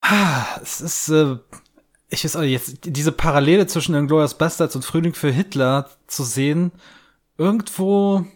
Ah, 0.00 0.44
es 0.60 0.80
ist, 0.80 1.08
äh, 1.10 1.36
ich 2.08 2.24
weiß 2.24 2.36
auch 2.36 2.42
jetzt, 2.42 2.78
diese 2.82 3.12
Parallele 3.12 3.66
zwischen 3.66 3.94
Inglourious 3.94 4.36
Bastards 4.36 4.74
und 4.74 4.84
Frühling 4.84 5.14
für 5.14 5.30
Hitler 5.30 5.88
zu 6.08 6.24
sehen, 6.24 6.72
irgendwo, 7.38 8.26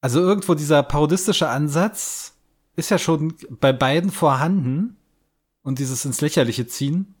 also 0.00 0.20
irgendwo 0.20 0.54
dieser 0.54 0.82
parodistische 0.82 1.48
Ansatz 1.48 2.34
ist 2.76 2.90
ja 2.90 2.98
schon 2.98 3.34
bei 3.60 3.72
beiden 3.72 4.10
vorhanden 4.10 4.96
und 5.62 5.78
dieses 5.80 6.04
ins 6.04 6.20
Lächerliche 6.20 6.66
ziehen. 6.66 7.14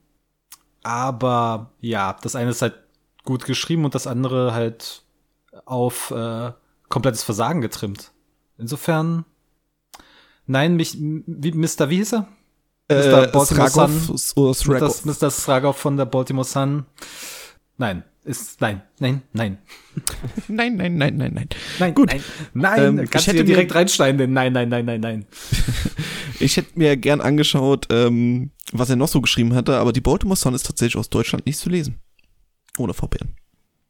Aber 0.82 1.72
ja, 1.80 2.16
das 2.22 2.36
eine 2.36 2.50
ist 2.50 2.62
halt 2.62 2.85
gut 3.26 3.44
geschrieben 3.44 3.84
und 3.84 3.94
das 3.94 4.06
andere 4.06 4.54
halt 4.54 5.02
auf 5.66 6.10
äh, 6.10 6.52
komplettes 6.88 7.22
Versagen 7.22 7.60
getrimmt. 7.60 8.12
Insofern, 8.56 9.26
nein, 10.46 10.76
mich, 10.76 10.96
wie, 10.98 11.52
Mr. 11.52 11.90
Wie 11.90 11.96
hieß 11.96 12.14
er? 12.14 12.28
Äh, 12.88 12.94
Mr. 12.94 13.26
Baltimore 13.28 13.68
Sun. 13.68 13.92
Mr. 14.36 14.90
Mr. 15.04 15.30
Stragov 15.30 15.76
von 15.76 15.96
der 15.96 16.06
Baltimore 16.06 16.46
Sun. 16.46 16.86
Nein, 17.76 18.04
ist, 18.24 18.60
nein, 18.60 18.82
nein, 18.98 19.22
nein. 19.32 19.58
nein, 20.48 20.76
nein, 20.76 20.96
nein, 20.96 21.16
nein, 21.16 21.32
nein. 21.34 21.48
Nein, 21.78 21.94
gut. 21.94 22.08
Nein, 22.08 22.22
nein 22.54 22.98
ähm, 22.98 23.10
kannst 23.10 23.26
ich 23.26 23.32
hätte 23.32 23.44
du 23.44 23.44
direkt 23.44 23.74
reinschneiden, 23.74 24.18
denn 24.18 24.32
nein, 24.32 24.52
nein, 24.52 24.68
nein, 24.68 24.84
nein, 24.84 25.00
nein. 25.00 25.26
ich 26.40 26.56
hätte 26.56 26.78
mir 26.78 26.96
gern 26.96 27.20
angeschaut, 27.20 27.86
ähm, 27.90 28.50
was 28.72 28.88
er 28.88 28.96
noch 28.96 29.08
so 29.08 29.20
geschrieben 29.20 29.54
hatte, 29.54 29.76
aber 29.76 29.92
die 29.92 30.00
Baltimore 30.00 30.36
Sun 30.36 30.54
ist 30.54 30.66
tatsächlich 30.66 30.96
aus 30.96 31.10
Deutschland 31.10 31.44
nicht 31.46 31.58
zu 31.58 31.68
lesen. 31.68 32.00
Ohne 32.78 32.94
VPN. 32.94 33.34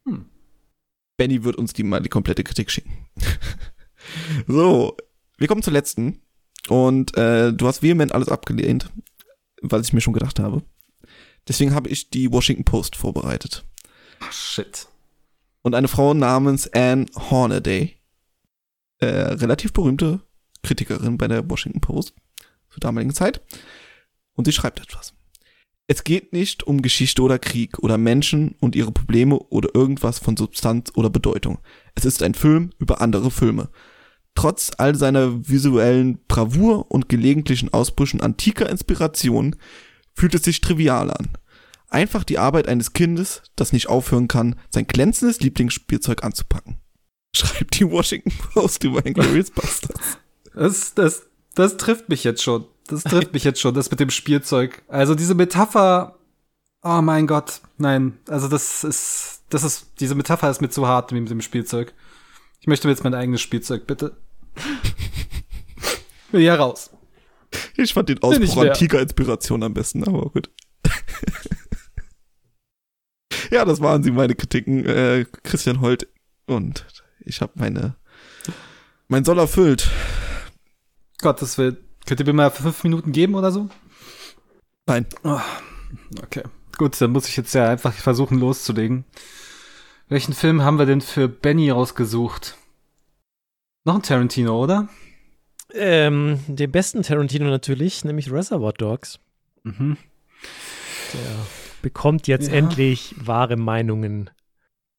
Hm. 0.04 0.26
Benny 1.16 1.44
wird 1.44 1.56
uns 1.56 1.72
die 1.72 1.82
mal 1.82 2.00
die 2.00 2.08
komplette 2.08 2.44
Kritik 2.44 2.70
schicken. 2.70 3.08
so, 4.46 4.96
wir 5.38 5.48
kommen 5.48 5.62
zur 5.62 5.72
letzten. 5.72 6.22
Und 6.68 7.16
äh, 7.16 7.52
du 7.52 7.66
hast 7.66 7.82
vehement 7.82 8.12
alles 8.12 8.28
abgelehnt, 8.28 8.90
was 9.62 9.86
ich 9.86 9.92
mir 9.92 10.00
schon 10.00 10.12
gedacht 10.12 10.40
habe. 10.40 10.62
Deswegen 11.48 11.74
habe 11.74 11.88
ich 11.88 12.10
die 12.10 12.32
Washington 12.32 12.64
Post 12.64 12.96
vorbereitet. 12.96 13.64
Ach, 14.20 14.32
shit. 14.32 14.88
Und 15.62 15.74
eine 15.74 15.88
Frau 15.88 16.14
namens 16.14 16.68
Anne 16.72 17.06
Hornaday, 17.14 17.96
äh, 18.98 19.06
relativ 19.06 19.72
berühmte 19.72 20.20
Kritikerin 20.62 21.18
bei 21.18 21.28
der 21.28 21.48
Washington 21.48 21.80
Post 21.80 22.14
zur 22.70 22.80
damaligen 22.80 23.14
Zeit. 23.14 23.42
Und 24.34 24.44
sie 24.44 24.52
schreibt 24.52 24.80
etwas. 24.80 25.15
Es 25.88 26.02
geht 26.02 26.32
nicht 26.32 26.64
um 26.64 26.82
Geschichte 26.82 27.22
oder 27.22 27.38
Krieg 27.38 27.78
oder 27.78 27.96
Menschen 27.96 28.56
und 28.58 28.74
ihre 28.74 28.90
Probleme 28.90 29.38
oder 29.38 29.70
irgendwas 29.74 30.18
von 30.18 30.36
Substanz 30.36 30.90
oder 30.94 31.10
Bedeutung. 31.10 31.58
Es 31.94 32.04
ist 32.04 32.22
ein 32.22 32.34
Film 32.34 32.70
über 32.78 33.00
andere 33.00 33.30
Filme. 33.30 33.68
Trotz 34.34 34.72
all 34.78 34.96
seiner 34.96 35.48
visuellen 35.48 36.18
Bravour 36.26 36.90
und 36.90 37.08
gelegentlichen 37.08 37.72
Ausbrüchen 37.72 38.20
antiker 38.20 38.68
Inspiration 38.68 39.56
fühlt 40.12 40.34
es 40.34 40.42
sich 40.42 40.60
trivial 40.60 41.10
an. 41.10 41.28
Einfach 41.88 42.24
die 42.24 42.38
Arbeit 42.38 42.66
eines 42.66 42.92
Kindes, 42.92 43.42
das 43.54 43.72
nicht 43.72 43.88
aufhören 43.88 44.26
kann, 44.26 44.56
sein 44.70 44.88
glänzendes 44.88 45.40
Lieblingsspielzeug 45.40 46.24
anzupacken. 46.24 46.78
Schreibt 47.36 47.78
die 47.78 47.88
Washington 47.88 48.32
Post 48.52 48.82
über 48.82 49.06
Inglourious 49.06 49.52
Bastards. 49.52 50.18
Das, 50.52 50.94
das, 50.94 51.26
das 51.54 51.76
trifft 51.76 52.08
mich 52.08 52.24
jetzt 52.24 52.42
schon. 52.42 52.66
Das 52.86 53.04
trifft 53.04 53.32
mich 53.32 53.44
jetzt 53.44 53.60
schon, 53.60 53.74
das 53.74 53.90
mit 53.90 54.00
dem 54.00 54.10
Spielzeug. 54.10 54.82
Also 54.88 55.14
diese 55.14 55.34
Metapher, 55.34 56.18
oh 56.82 57.00
mein 57.02 57.26
Gott, 57.26 57.60
nein. 57.78 58.18
Also 58.28 58.48
das 58.48 58.84
ist, 58.84 59.42
das 59.50 59.64
ist, 59.64 60.00
diese 60.00 60.14
Metapher 60.14 60.50
ist 60.50 60.60
mir 60.60 60.70
zu 60.70 60.86
hart 60.86 61.12
mit 61.12 61.28
dem 61.28 61.40
Spielzeug. 61.40 61.94
Ich 62.60 62.66
möchte 62.66 62.86
mir 62.86 62.92
jetzt 62.92 63.04
mein 63.04 63.14
eigenes 63.14 63.40
Spielzeug, 63.40 63.86
bitte. 63.86 64.16
Will 66.30 66.40
hier 66.40 66.54
raus. 66.54 66.90
Ich 67.76 67.94
fand 67.94 68.08
den 68.08 68.22
Ausbruch 68.22 68.56
antiker 68.56 69.00
Inspiration 69.00 69.62
am 69.62 69.74
besten, 69.74 70.04
aber 70.06 70.30
gut. 70.30 70.50
ja, 73.50 73.64
das 73.64 73.80
waren 73.80 74.02
sie, 74.02 74.10
meine 74.10 74.34
Kritiken. 74.34 74.84
Äh, 74.84 75.26
Christian 75.42 75.80
Holt 75.80 76.08
und 76.46 76.86
ich 77.20 77.40
habe 77.40 77.52
meine 77.56 77.96
mein 79.08 79.24
Soll 79.24 79.38
erfüllt. 79.38 79.88
Gottes 81.20 81.58
Willen. 81.58 81.85
Könnt 82.06 82.20
ihr 82.20 82.26
mir 82.26 82.32
mal 82.32 82.50
fünf 82.50 82.84
Minuten 82.84 83.12
geben 83.12 83.34
oder 83.34 83.50
so? 83.50 83.68
Nein. 84.86 85.06
Oh, 85.24 85.40
okay. 86.22 86.44
Gut, 86.78 87.00
dann 87.00 87.10
muss 87.10 87.28
ich 87.28 87.36
jetzt 87.36 87.54
ja 87.54 87.68
einfach 87.68 87.92
versuchen 87.92 88.38
loszulegen. 88.38 89.04
Welchen 90.08 90.32
Film 90.32 90.62
haben 90.62 90.78
wir 90.78 90.86
denn 90.86 91.00
für 91.00 91.28
Benny 91.28 91.70
rausgesucht? 91.70 92.56
Noch 93.84 93.96
ein 93.96 94.02
Tarantino, 94.02 94.62
oder? 94.62 94.88
Ähm, 95.74 96.38
den 96.46 96.70
besten 96.70 97.02
Tarantino 97.02 97.46
natürlich, 97.46 98.04
nämlich 98.04 98.30
Reservoir 98.30 98.72
Dogs. 98.72 99.18
Mhm. 99.64 99.96
Der 101.12 101.46
bekommt 101.82 102.28
jetzt 102.28 102.48
ja. 102.48 102.54
endlich 102.54 103.14
wahre 103.18 103.56
Meinungen 103.56 104.30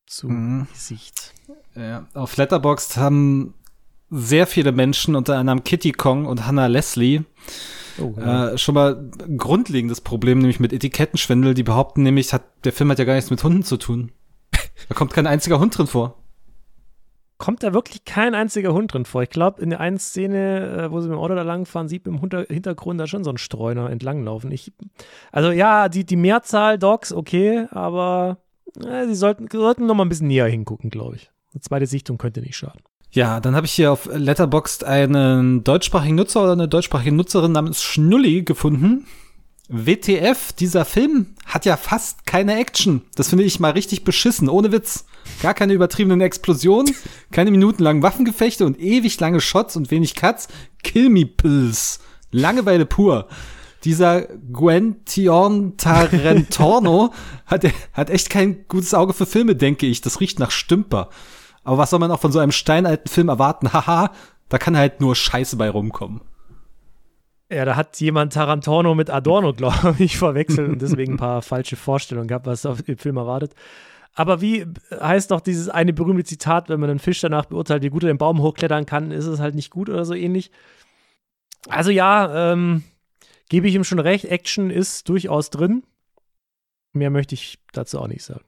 zu 0.07 0.27
mhm. 0.27 0.67
Gesicht. 0.73 1.33
Ja, 1.75 2.07
auf 2.13 2.35
Letterboxd 2.35 2.97
haben 2.97 3.53
sehr 4.09 4.47
viele 4.47 4.71
Menschen, 4.71 5.15
unter 5.15 5.37
anderem 5.37 5.63
Kitty 5.63 5.91
Kong 5.91 6.25
und 6.25 6.47
Hannah 6.47 6.67
Leslie, 6.67 7.23
oh, 7.99 8.13
ja. 8.17 8.49
äh, 8.49 8.57
schon 8.57 8.75
mal 8.75 9.09
ein 9.27 9.37
grundlegendes 9.37 10.01
Problem, 10.01 10.39
nämlich 10.39 10.59
mit 10.59 10.73
Etikettenschwindel. 10.73 11.53
Die 11.53 11.63
behaupten 11.63 12.03
nämlich, 12.03 12.33
hat, 12.33 12.43
der 12.63 12.73
Film 12.73 12.91
hat 12.91 12.99
ja 12.99 13.05
gar 13.05 13.15
nichts 13.15 13.29
mit 13.29 13.43
Hunden 13.43 13.63
zu 13.63 13.77
tun. 13.77 14.11
Da 14.89 14.95
kommt 14.95 15.13
kein 15.13 15.27
einziger 15.27 15.59
Hund 15.59 15.77
drin 15.77 15.87
vor. 15.87 16.15
kommt 17.37 17.63
da 17.63 17.73
wirklich 17.73 18.05
kein 18.05 18.35
einziger 18.35 18.73
Hund 18.73 18.93
drin 18.93 19.05
vor. 19.05 19.23
Ich 19.23 19.29
glaube, 19.29 19.61
in 19.61 19.69
der 19.69 19.79
einen 19.79 19.97
Szene, 19.97 20.85
äh, 20.85 20.91
wo 20.91 21.01
sie 21.01 21.07
mit 21.07 21.17
dem 21.17 21.19
Auto 21.19 21.35
da 21.35 21.41
langfahren, 21.41 21.87
sieht 21.87 22.05
man 22.05 22.15
im 22.15 22.45
Hintergrund 22.47 22.99
da 22.99 23.07
schon 23.07 23.23
so 23.23 23.31
einen 23.31 23.37
Streuner 23.37 23.89
entlanglaufen. 23.89 24.51
Ich, 24.51 24.71
also 25.31 25.51
ja, 25.51 25.89
die, 25.89 26.05
die 26.05 26.15
Mehrzahl 26.15 26.77
Dogs, 26.79 27.11
okay, 27.11 27.67
aber 27.71 28.37
äh, 28.83 29.05
sie 29.07 29.15
sollten, 29.15 29.47
sollten 29.51 29.85
noch 29.85 29.95
mal 29.95 30.05
ein 30.05 30.09
bisschen 30.09 30.27
näher 30.27 30.47
hingucken, 30.47 30.89
glaube 30.89 31.17
ich. 31.17 31.31
Eine 31.53 31.61
zweite 31.61 31.87
Sichtung 31.87 32.17
könnte 32.17 32.41
nicht 32.41 32.55
schaden. 32.55 32.81
Ja, 33.11 33.39
dann 33.39 33.55
habe 33.55 33.65
ich 33.65 33.73
hier 33.73 33.91
auf 33.91 34.09
Letterboxd 34.11 34.83
einen 34.83 35.63
deutschsprachigen 35.63 36.15
Nutzer 36.15 36.43
oder 36.43 36.51
eine 36.51 36.67
deutschsprachige 36.67 37.13
Nutzerin 37.13 37.51
namens 37.51 37.81
Schnulli 37.81 38.43
gefunden. 38.43 39.05
WTF, 39.69 40.53
dieser 40.53 40.85
Film 40.85 41.35
hat 41.45 41.65
ja 41.65 41.75
fast 41.75 42.25
keine 42.25 42.57
Action. 42.57 43.01
Das 43.15 43.29
finde 43.29 43.43
ich 43.43 43.59
mal 43.59 43.71
richtig 43.71 44.05
beschissen, 44.05 44.47
ohne 44.47 44.71
Witz. 44.71 45.05
Gar 45.41 45.53
keine 45.53 45.73
übertriebenen 45.73 46.21
Explosionen, 46.21 46.95
keine 47.31 47.51
minutenlangen 47.51 48.01
Waffengefechte 48.01 48.65
und 48.65 48.79
ewig 48.79 49.19
lange 49.19 49.41
Shots 49.41 49.75
und 49.75 49.91
wenig 49.91 50.15
Cuts. 50.15 50.47
Kill 50.83 51.09
me 51.09 51.25
Pills. 51.25 51.99
Langeweile 52.31 52.85
pur. 52.85 53.27
Dieser 53.83 54.21
Gwention 54.51 55.75
Tarentorno 55.77 57.13
hat, 57.45 57.65
hat 57.93 58.09
echt 58.09 58.29
kein 58.29 58.65
gutes 58.67 58.93
Auge 58.93 59.13
für 59.13 59.25
Filme, 59.25 59.55
denke 59.55 59.85
ich. 59.85 60.01
Das 60.01 60.19
riecht 60.21 60.39
nach 60.39 60.51
Stümper. 60.51 61.09
Aber 61.67 61.79
was 61.79 61.89
soll 61.89 61.99
man 61.99 62.11
auch 62.11 62.21
von 62.21 62.31
so 62.31 62.39
einem 62.39 62.53
steinalten 62.53 63.09
Film 63.09 63.27
erwarten? 63.27 63.73
Haha, 63.73 64.13
da 64.47 64.57
kann 64.57 64.77
halt 64.77 65.01
nur 65.01 65.17
Scheiße 65.17 65.57
bei 65.57 65.69
rumkommen. 65.69 66.21
Ja, 67.51 67.65
da 67.65 67.75
hat 67.75 67.99
jemand 67.99 68.31
Tarantorno 68.31 68.95
mit 68.95 69.09
Adorno, 69.09 69.51
glaube 69.57 69.95
ich, 69.99 70.17
verwechselt 70.17 70.69
und 70.69 70.81
deswegen 70.81 71.15
ein 71.15 71.17
paar 71.17 71.41
falsche 71.41 71.75
Vorstellungen 71.75 72.29
gehabt, 72.29 72.45
was 72.45 72.65
auf 72.65 72.83
dem 72.83 72.97
Film 72.97 73.17
erwartet. 73.17 73.53
Aber 74.13 74.39
wie 74.39 74.65
heißt 74.97 75.29
doch 75.29 75.41
dieses 75.41 75.67
eine 75.67 75.91
berühmte 75.91 76.23
Zitat, 76.23 76.69
wenn 76.69 76.79
man 76.79 76.89
einen 76.89 76.99
Fisch 76.99 77.19
danach 77.19 77.47
beurteilt, 77.47 77.83
wie 77.83 77.89
gut 77.89 78.03
er 78.03 78.13
den 78.13 78.17
Baum 78.17 78.41
hochklettern 78.41 78.85
kann, 78.85 79.11
ist 79.11 79.25
es 79.25 79.41
halt 79.41 79.53
nicht 79.53 79.69
gut 79.69 79.89
oder 79.89 80.05
so 80.05 80.13
ähnlich. 80.13 80.51
Also 81.67 81.91
ja, 81.91 82.53
ähm, 82.53 82.85
gebe 83.49 83.67
ich 83.67 83.75
ihm 83.75 83.83
schon 83.83 83.99
recht, 83.99 84.23
Action 84.23 84.69
ist 84.69 85.09
durchaus 85.09 85.49
drin. 85.49 85.83
Mehr 86.93 87.09
möchte 87.09 87.35
ich 87.35 87.59
dazu 87.73 87.99
auch 87.99 88.07
nicht 88.07 88.23
sagen. 88.23 88.45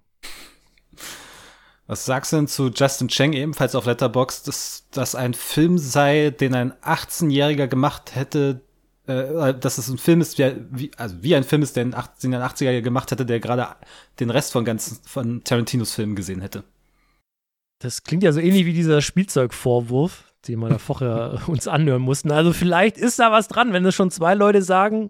Was 1.89 2.06
sagst 2.06 2.32
du 2.32 2.36
denn 2.36 2.47
zu 2.47 2.67
Justin 2.67 3.08
Cheng 3.08 3.34
ebenfalls 3.34 3.73
auf 3.73 3.88
Letterboxd, 3.88 4.47
dass 4.47 4.86
das 4.91 5.15
ein 5.15 5.34
Film 5.34 5.80
sei, 5.80 6.30
den 6.30 6.54
ein 6.54 6.71
18-Jähriger 6.84 7.65
gemacht 7.65 8.13
hätte, 8.13 8.62
äh, 9.08 9.56
dass 9.56 9.80
es 9.80 9.88
ein 9.88 9.97
Film 9.97 10.21
ist, 10.21 10.38
wie, 10.38 10.91
also 10.97 11.23
wie 11.23 11.36
ein 11.36 11.43
Film 11.43 11.63
ist, 11.63 11.75
der 11.75 11.82
in 11.82 11.91
den 11.93 11.99
80er 11.99 12.82
gemacht 12.82 13.10
hätte, 13.10 13.25
der 13.25 13.39
gerade 13.39 13.65
den 14.19 14.30
Rest 14.30 14.52
von 14.52 14.65
ganzen 14.65 14.99
von 15.04 15.43
Tarantinos 15.43 15.95
Filmen 15.95 16.15
gesehen 16.15 16.41
hätte. 16.41 16.63
Das 17.80 18.04
klingt 18.04 18.21
ja 18.21 18.34
so 18.34 18.39
ähnlich 18.39 18.67
wie 18.67 18.73
dieser 18.73 19.02
Spielzeugvorwurf, 19.02 20.32
den 20.47 20.60
wir 20.60 20.69
da 20.69 20.78
vorher 20.78 21.41
uns 21.47 21.67
anhören 21.67 22.04
mussten. 22.04 22.32
Also 22.32 22.54
vielleicht 22.54 22.99
ist 22.99 23.17
da 23.17 23.32
was 23.32 23.47
dran, 23.47 23.73
wenn 23.73 23.84
es 23.84 23.95
schon 23.95 24.12
zwei 24.12 24.36
Leute 24.36 24.62
sagen, 24.62 25.10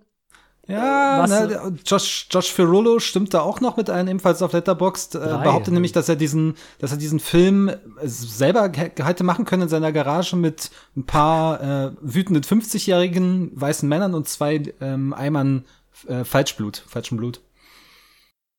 ja, 0.70 1.26
ne, 1.28 1.74
Josh, 1.84 2.28
Josh 2.30 2.52
Ferrullo 2.52 3.00
stimmt 3.00 3.34
da 3.34 3.42
auch 3.42 3.60
noch 3.60 3.76
mit 3.76 3.90
ein, 3.90 4.08
ebenfalls 4.08 4.44
auf 4.44 4.54
Letterboxd. 4.54 5.16
Äh, 5.16 5.20
behauptet 5.20 5.74
nämlich, 5.74 5.94
dass 5.94 6.08
er 6.10 6.16
diesen, 6.16 6.54
dass 6.78 6.92
er 6.92 6.98
diesen 6.98 7.20
Film 7.20 7.72
selber 8.04 8.72
hätte 8.74 9.24
machen 9.24 9.46
können 9.46 9.64
in 9.64 9.70
seiner 9.70 9.92
Garage 9.92 10.36
mit 10.36 10.70
ein 10.96 11.06
paar 11.06 11.62
äh, 11.62 11.92
wütenden 12.02 12.44
50-jährigen 12.44 13.52
weißen 13.60 13.90
Männern 13.90 14.14
und 14.14 14.28
zwei 14.28 14.62
ähm, 14.80 15.14
Eimern 15.14 15.66
äh, 16.08 16.24
Falschblut, 16.24 16.84
falschem 16.88 17.18
Blut. 17.18 17.42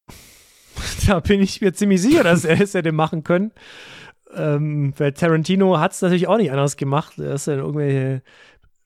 Da 1.06 1.20
bin 1.20 1.40
ich 1.42 1.60
mir 1.60 1.72
ziemlich 1.72 2.02
sicher, 2.02 2.24
dass 2.24 2.44
er 2.44 2.60
es 2.60 2.74
hätte 2.74 2.92
machen 2.92 3.22
können. 3.22 3.52
Ähm, 4.34 4.94
weil 4.96 5.12
Tarantino 5.12 5.78
hat 5.78 5.92
es 5.92 6.02
natürlich 6.02 6.28
auch 6.28 6.36
nicht 6.36 6.52
anders 6.52 6.76
gemacht. 6.76 7.18
Er 7.18 7.34
ist 7.34 7.46
ja 7.46 7.54
in 7.54 7.58
irgendwelche 7.60 8.22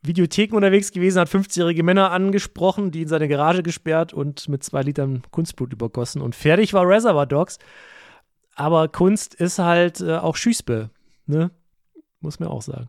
Videotheken 0.06 0.56
unterwegs 0.56 0.92
gewesen, 0.92 1.20
hat 1.20 1.28
50-jährige 1.28 1.82
Männer 1.82 2.10
angesprochen, 2.10 2.90
die 2.90 3.02
in 3.02 3.08
seine 3.08 3.28
Garage 3.28 3.62
gesperrt 3.62 4.12
und 4.12 4.48
mit 4.48 4.62
zwei 4.62 4.82
Litern 4.82 5.22
Kunstblut 5.30 5.72
übergossen. 5.72 6.20
Und 6.20 6.34
fertig 6.34 6.74
war 6.74 6.86
Reservoir 6.86 7.26
Dogs. 7.26 7.58
Aber 8.54 8.88
Kunst 8.88 9.34
ist 9.34 9.58
halt 9.58 10.00
äh, 10.00 10.16
auch 10.16 10.36
Schüßbe, 10.36 10.90
ne? 11.26 11.50
Muss 12.20 12.38
man 12.38 12.48
auch 12.48 12.62
sagen. 12.62 12.88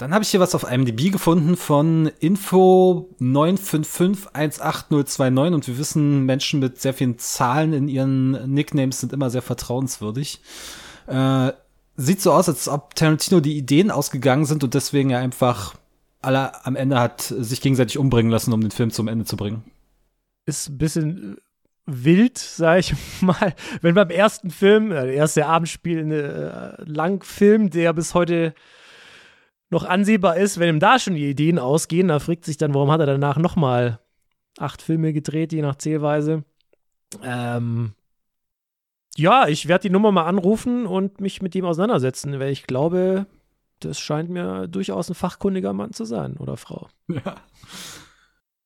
Dann 0.00 0.12
habe 0.14 0.24
ich 0.24 0.30
hier 0.30 0.40
was 0.40 0.54
auf 0.54 0.70
IMDb 0.70 1.12
gefunden 1.12 1.58
von 1.58 2.10
Info 2.20 3.14
955-18029 3.20 5.52
und 5.52 5.68
wir 5.68 5.76
wissen, 5.76 6.24
Menschen 6.24 6.58
mit 6.58 6.80
sehr 6.80 6.94
vielen 6.94 7.18
Zahlen 7.18 7.74
in 7.74 7.86
ihren 7.86 8.50
Nicknames 8.50 9.00
sind 9.00 9.12
immer 9.12 9.28
sehr 9.28 9.42
vertrauenswürdig. 9.42 10.40
Äh, 11.06 11.52
sieht 12.00 12.20
so 12.20 12.32
aus, 12.32 12.48
als 12.48 12.68
ob 12.68 12.94
Tarantino 12.94 13.40
die 13.40 13.56
Ideen 13.56 13.90
ausgegangen 13.90 14.46
sind 14.46 14.64
und 14.64 14.74
deswegen 14.74 15.10
er 15.10 15.20
einfach 15.20 15.74
alle 16.22 16.64
am 16.64 16.76
Ende 16.76 16.98
hat 16.98 17.22
sich 17.22 17.60
gegenseitig 17.60 17.98
umbringen 17.98 18.30
lassen, 18.30 18.52
um 18.52 18.60
den 18.60 18.70
Film 18.70 18.90
zum 18.90 19.08
Ende 19.08 19.24
zu 19.24 19.36
bringen. 19.36 19.64
Ist 20.46 20.68
ein 20.68 20.78
bisschen 20.78 21.38
wild, 21.86 22.38
sag 22.38 22.80
ich 22.80 22.94
mal. 23.20 23.54
Wenn 23.80 23.94
beim 23.94 24.10
ersten 24.10 24.50
Film, 24.50 24.90
der 24.90 25.12
erste 25.12 25.46
Abendspiel, 25.46 26.10
äh, 26.10 26.82
Langfilm, 26.84 27.70
der 27.70 27.92
bis 27.92 28.14
heute 28.14 28.54
noch 29.70 29.84
ansehbar 29.84 30.36
ist, 30.36 30.58
wenn 30.58 30.68
ihm 30.68 30.80
da 30.80 30.98
schon 30.98 31.14
die 31.14 31.30
Ideen 31.30 31.58
ausgehen, 31.58 32.08
da 32.08 32.18
fragt 32.18 32.44
sich 32.44 32.56
dann, 32.56 32.74
warum 32.74 32.90
hat 32.90 33.00
er 33.00 33.06
danach 33.06 33.38
nochmal 33.38 34.00
acht 34.58 34.82
Filme 34.82 35.12
gedreht, 35.12 35.52
je 35.52 35.62
nach 35.62 35.76
Zählweise. 35.76 36.44
Ähm, 37.22 37.92
ja, 39.16 39.48
ich 39.48 39.68
werde 39.68 39.82
die 39.82 39.90
Nummer 39.90 40.12
mal 40.12 40.24
anrufen 40.24 40.86
und 40.86 41.20
mich 41.20 41.42
mit 41.42 41.54
ihm 41.54 41.64
auseinandersetzen, 41.64 42.38
weil 42.38 42.50
ich 42.50 42.66
glaube, 42.66 43.26
das 43.80 43.98
scheint 43.98 44.30
mir 44.30 44.68
durchaus 44.68 45.08
ein 45.08 45.14
fachkundiger 45.14 45.72
Mann 45.72 45.92
zu 45.92 46.04
sein 46.04 46.36
oder 46.36 46.56
Frau. 46.56 46.88
Ja. 47.08 47.36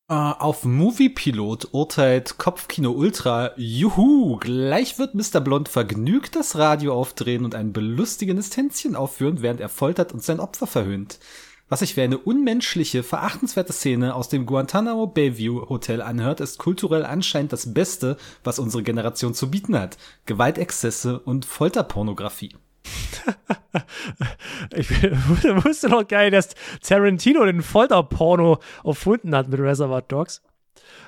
Uh, 0.06 0.36
auf 0.38 0.66
Moviepilot 0.66 1.68
urteilt 1.72 2.36
Kopfkino 2.36 2.90
Ultra, 2.90 3.52
juhu, 3.56 4.36
gleich 4.36 4.98
wird 4.98 5.14
Mr. 5.14 5.40
Blond 5.40 5.70
vergnügt 5.70 6.36
das 6.36 6.56
Radio 6.56 6.92
aufdrehen 6.92 7.42
und 7.42 7.54
ein 7.54 7.72
belustigendes 7.72 8.50
Tänzchen 8.50 8.96
aufführen, 8.96 9.40
während 9.40 9.60
er 9.60 9.70
foltert 9.70 10.12
und 10.12 10.22
sein 10.22 10.40
Opfer 10.40 10.66
verhöhnt 10.66 11.20
was 11.74 11.80
sich 11.80 11.96
wie 11.96 12.02
eine 12.02 12.18
unmenschliche, 12.18 13.02
verachtenswerte 13.02 13.72
Szene 13.72 14.14
aus 14.14 14.28
dem 14.28 14.46
Guantanamo 14.46 15.08
Bayview 15.08 15.68
Hotel 15.68 16.02
anhört, 16.02 16.38
ist 16.38 16.56
kulturell 16.60 17.04
anscheinend 17.04 17.52
das 17.52 17.74
Beste, 17.74 18.16
was 18.44 18.60
unsere 18.60 18.84
Generation 18.84 19.34
zu 19.34 19.50
bieten 19.50 19.76
hat. 19.76 19.98
Gewaltexzesse 20.24 21.18
und 21.18 21.44
Folterpornografie. 21.44 22.54
ich 24.76 24.88
wusste 25.64 25.88
noch 25.88 26.06
geil, 26.06 26.30
dass 26.30 26.50
Tarantino 26.80 27.44
den 27.44 27.60
Folterporno 27.60 28.60
erfunden 28.84 29.34
hat 29.34 29.48
mit 29.48 29.58
Reservoir 29.58 30.02
Dogs. 30.02 30.42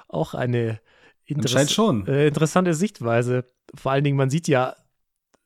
Auch 0.09 0.35
eine 0.35 0.81
Interess. 1.26 1.79
Äh, 2.09 2.26
interessante 2.26 2.74
Sichtweise. 2.74 3.44
Vor 3.72 3.92
allen 3.92 4.02
Dingen, 4.02 4.16
man 4.16 4.31
sieht 4.31 4.48
ja 4.48 4.74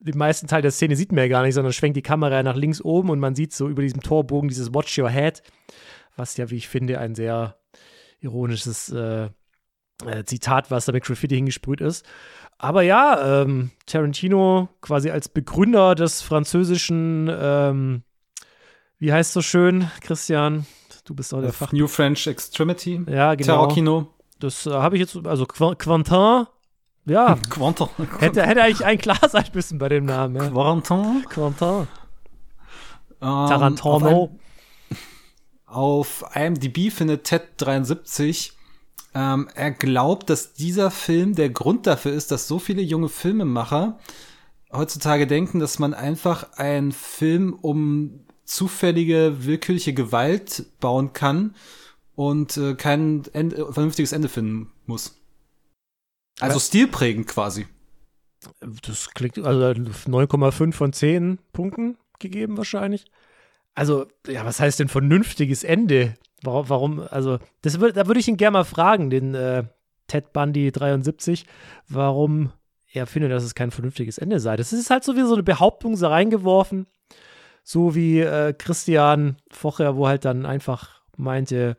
den 0.01 0.19
meisten 0.19 0.49
Teil 0.49 0.63
der 0.63 0.71
Szene 0.71 0.97
sieht 0.97 1.13
man 1.13 1.25
ja 1.25 1.29
gar 1.29 1.43
nicht, 1.43 1.55
sondern 1.55 1.73
schwenkt 1.73 1.97
die 1.97 2.03
Kamera 2.03 2.43
nach 2.43 2.57
links 2.57 2.81
oben 2.81 3.11
und 3.11 3.21
man 3.21 3.35
sieht 3.35 3.53
so 3.53 3.69
über 3.69 3.83
diesem 3.83 4.01
Torbogen 4.01 4.49
dieses 4.49 4.75
Watch 4.75 4.99
Your 4.99 5.11
Head, 5.11 5.43
was 6.17 6.37
ja, 6.37 6.51
wie 6.51 6.57
ich 6.57 6.69
finde, 6.69 6.99
ein 6.99 7.15
sehr 7.15 7.57
ironisches 8.21 8.91
äh, 8.91 9.29
äh, 10.07 10.25
Zitat, 10.25 10.71
was 10.71 10.87
da 10.87 10.93
mit 10.93 11.05
Graffiti 11.05 11.35
hingesprüht 11.35 11.81
ist. 11.81 12.07
Aber 12.59 12.83
ja, 12.83 13.43
ähm, 13.43 13.71
Tarantino 13.87 14.69
quasi 14.81 15.11
als 15.11 15.29
Begründer 15.29 15.95
des 15.95 16.23
französischen, 16.23 17.31
ähm, 17.31 18.03
wie 18.99 19.13
heißt 19.13 19.33
so 19.33 19.43
schön, 19.43 19.91
Christian? 20.01 20.67
Du 21.05 21.15
bist 21.15 21.33
doch 21.33 21.41
der 21.41 21.53
Fach. 21.53 21.73
New 21.73 21.87
French 21.89 22.27
Extremity. 22.27 23.03
Ja, 23.09 23.35
genau. 23.35 23.55
Terrorkino. 23.55 24.15
Das 24.39 24.67
äh, 24.67 24.71
habe 24.71 24.97
ich 24.97 25.01
jetzt, 25.01 25.27
also 25.27 25.47
Quentin 25.47 26.47
ja. 27.11 27.37
Quantum. 27.51 27.89
Hätte, 28.19 28.47
hätte 28.47 28.63
eigentlich 28.63 28.85
ein 28.85 28.99
klar 28.99 29.29
sein 29.29 29.47
müssen 29.53 29.79
bei 29.79 29.89
dem 29.89 30.05
Namen. 30.07 30.37
Ja. 30.37 30.49
Quantum. 30.49 31.25
Quantum. 31.29 31.89
Ähm, 33.21 33.49
Tarantino. 33.49 34.31
Auf, 35.67 36.23
auf 36.23 36.37
IMDb 36.37 36.91
findet 36.91 37.25
Ted 37.25 37.43
73 37.59 38.55
ähm, 39.15 39.49
er 39.55 39.73
glaubt, 39.73 40.31
dass 40.31 40.53
dieser 40.55 40.91
Film 40.91 41.35
der 41.35 41.51
Grund 41.51 41.87
dafür 41.87 42.13
ist, 42.13 42.31
dass 42.31 42.47
so 42.47 42.59
viele 42.59 42.83
junge 42.83 43.09
Filmemacher 43.09 43.99
heutzutage 44.73 45.27
denken, 45.27 45.59
dass 45.59 45.79
man 45.79 45.95
einfach 45.95 46.53
einen 46.55 46.93
Film 46.93 47.55
um 47.55 48.21
zufällige, 48.45 49.45
willkürliche 49.45 49.95
Gewalt 49.95 50.67
bauen 50.81 51.13
kann 51.13 51.55
und 52.15 52.57
äh, 52.57 52.75
kein 52.75 53.25
Ende, 53.33 53.73
vernünftiges 53.73 54.13
Ende 54.13 54.29
finden 54.29 54.73
muss. 54.87 55.20
Also 56.41 56.59
stilprägend 56.59 57.27
quasi. 57.27 57.67
Das 58.87 59.11
klingt, 59.11 59.39
also 59.39 59.67
9,5 59.67 60.73
von 60.73 60.93
10 60.93 61.39
Punkten 61.53 61.99
gegeben 62.19 62.57
wahrscheinlich. 62.57 63.05
Also, 63.75 64.07
ja, 64.27 64.45
was 64.45 64.61
heißt 64.61 64.81
denn 64.81 64.89
vernünftiges 64.89 65.65
Ende? 65.65 66.15
Warum, 66.43 66.69
warum 66.69 67.01
also, 67.11 67.39
das 67.63 67.81
würd, 67.81 67.97
da 67.97 68.07
würde 68.07 68.21
ich 68.21 68.29
ihn 68.29 68.37
gerne 68.37 68.53
mal 68.59 68.65
fragen, 68.65 69.11
den 69.11 69.35
äh, 69.35 69.65
Ted 70.07 70.33
Bundy 70.33 70.73
73, 70.73 71.47
warum 71.89 72.53
er 72.93 73.07
findet, 73.07 73.31
dass 73.31 73.45
es 73.45 73.55
kein 73.55 73.71
vernünftiges 73.71 74.19
Ende 74.19 74.41
sei. 74.41 74.57
Das 74.57 74.73
ist 74.73 74.91
halt 74.91 75.05
so 75.05 75.17
wie 75.17 75.23
so 75.23 75.35
eine 75.35 75.43
Behauptung 75.43 75.97
so 75.97 76.09
reingeworfen, 76.09 76.87
so 77.63 77.95
wie 77.95 78.21
äh, 78.21 78.53
Christian 78.53 79.37
vorher, 79.51 79.97
wo 79.97 80.09
halt 80.09 80.25
dann 80.25 80.47
einfach 80.47 81.03
meinte, 81.17 81.77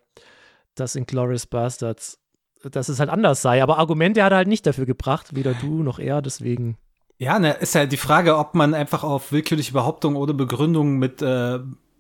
dass 0.76 0.95
in 0.95 1.06
Glorious 1.06 1.47
Bastards, 1.47 2.20
dass 2.69 2.89
es 2.89 3.00
halt 3.00 3.10
anders 3.10 3.41
sei. 3.41 3.62
Aber 3.63 3.78
Argumente 3.78 4.24
hat 4.24 4.32
er 4.32 4.38
halt 4.38 4.47
nicht 4.47 4.65
dafür 4.65 4.86
gebracht, 4.86 5.36
weder 5.36 5.54
du 5.54 5.84
noch 5.84 6.00
er, 6.00 6.21
deswegen. 6.21 6.78
Ja, 7.17 7.38
ne, 7.39 7.54
ist 7.54 7.76
ja 7.76 7.86
die 7.86 7.97
Frage, 7.97 8.38
ob 8.38 8.56
man 8.56 8.74
einfach 8.74 9.04
auf 9.04 9.32
willkürliche 9.32 9.74
Behauptungen 9.74 10.17
oder 10.17 10.34
Begründungen 10.34 10.97
mit 10.97 11.21
äh, 11.21 11.60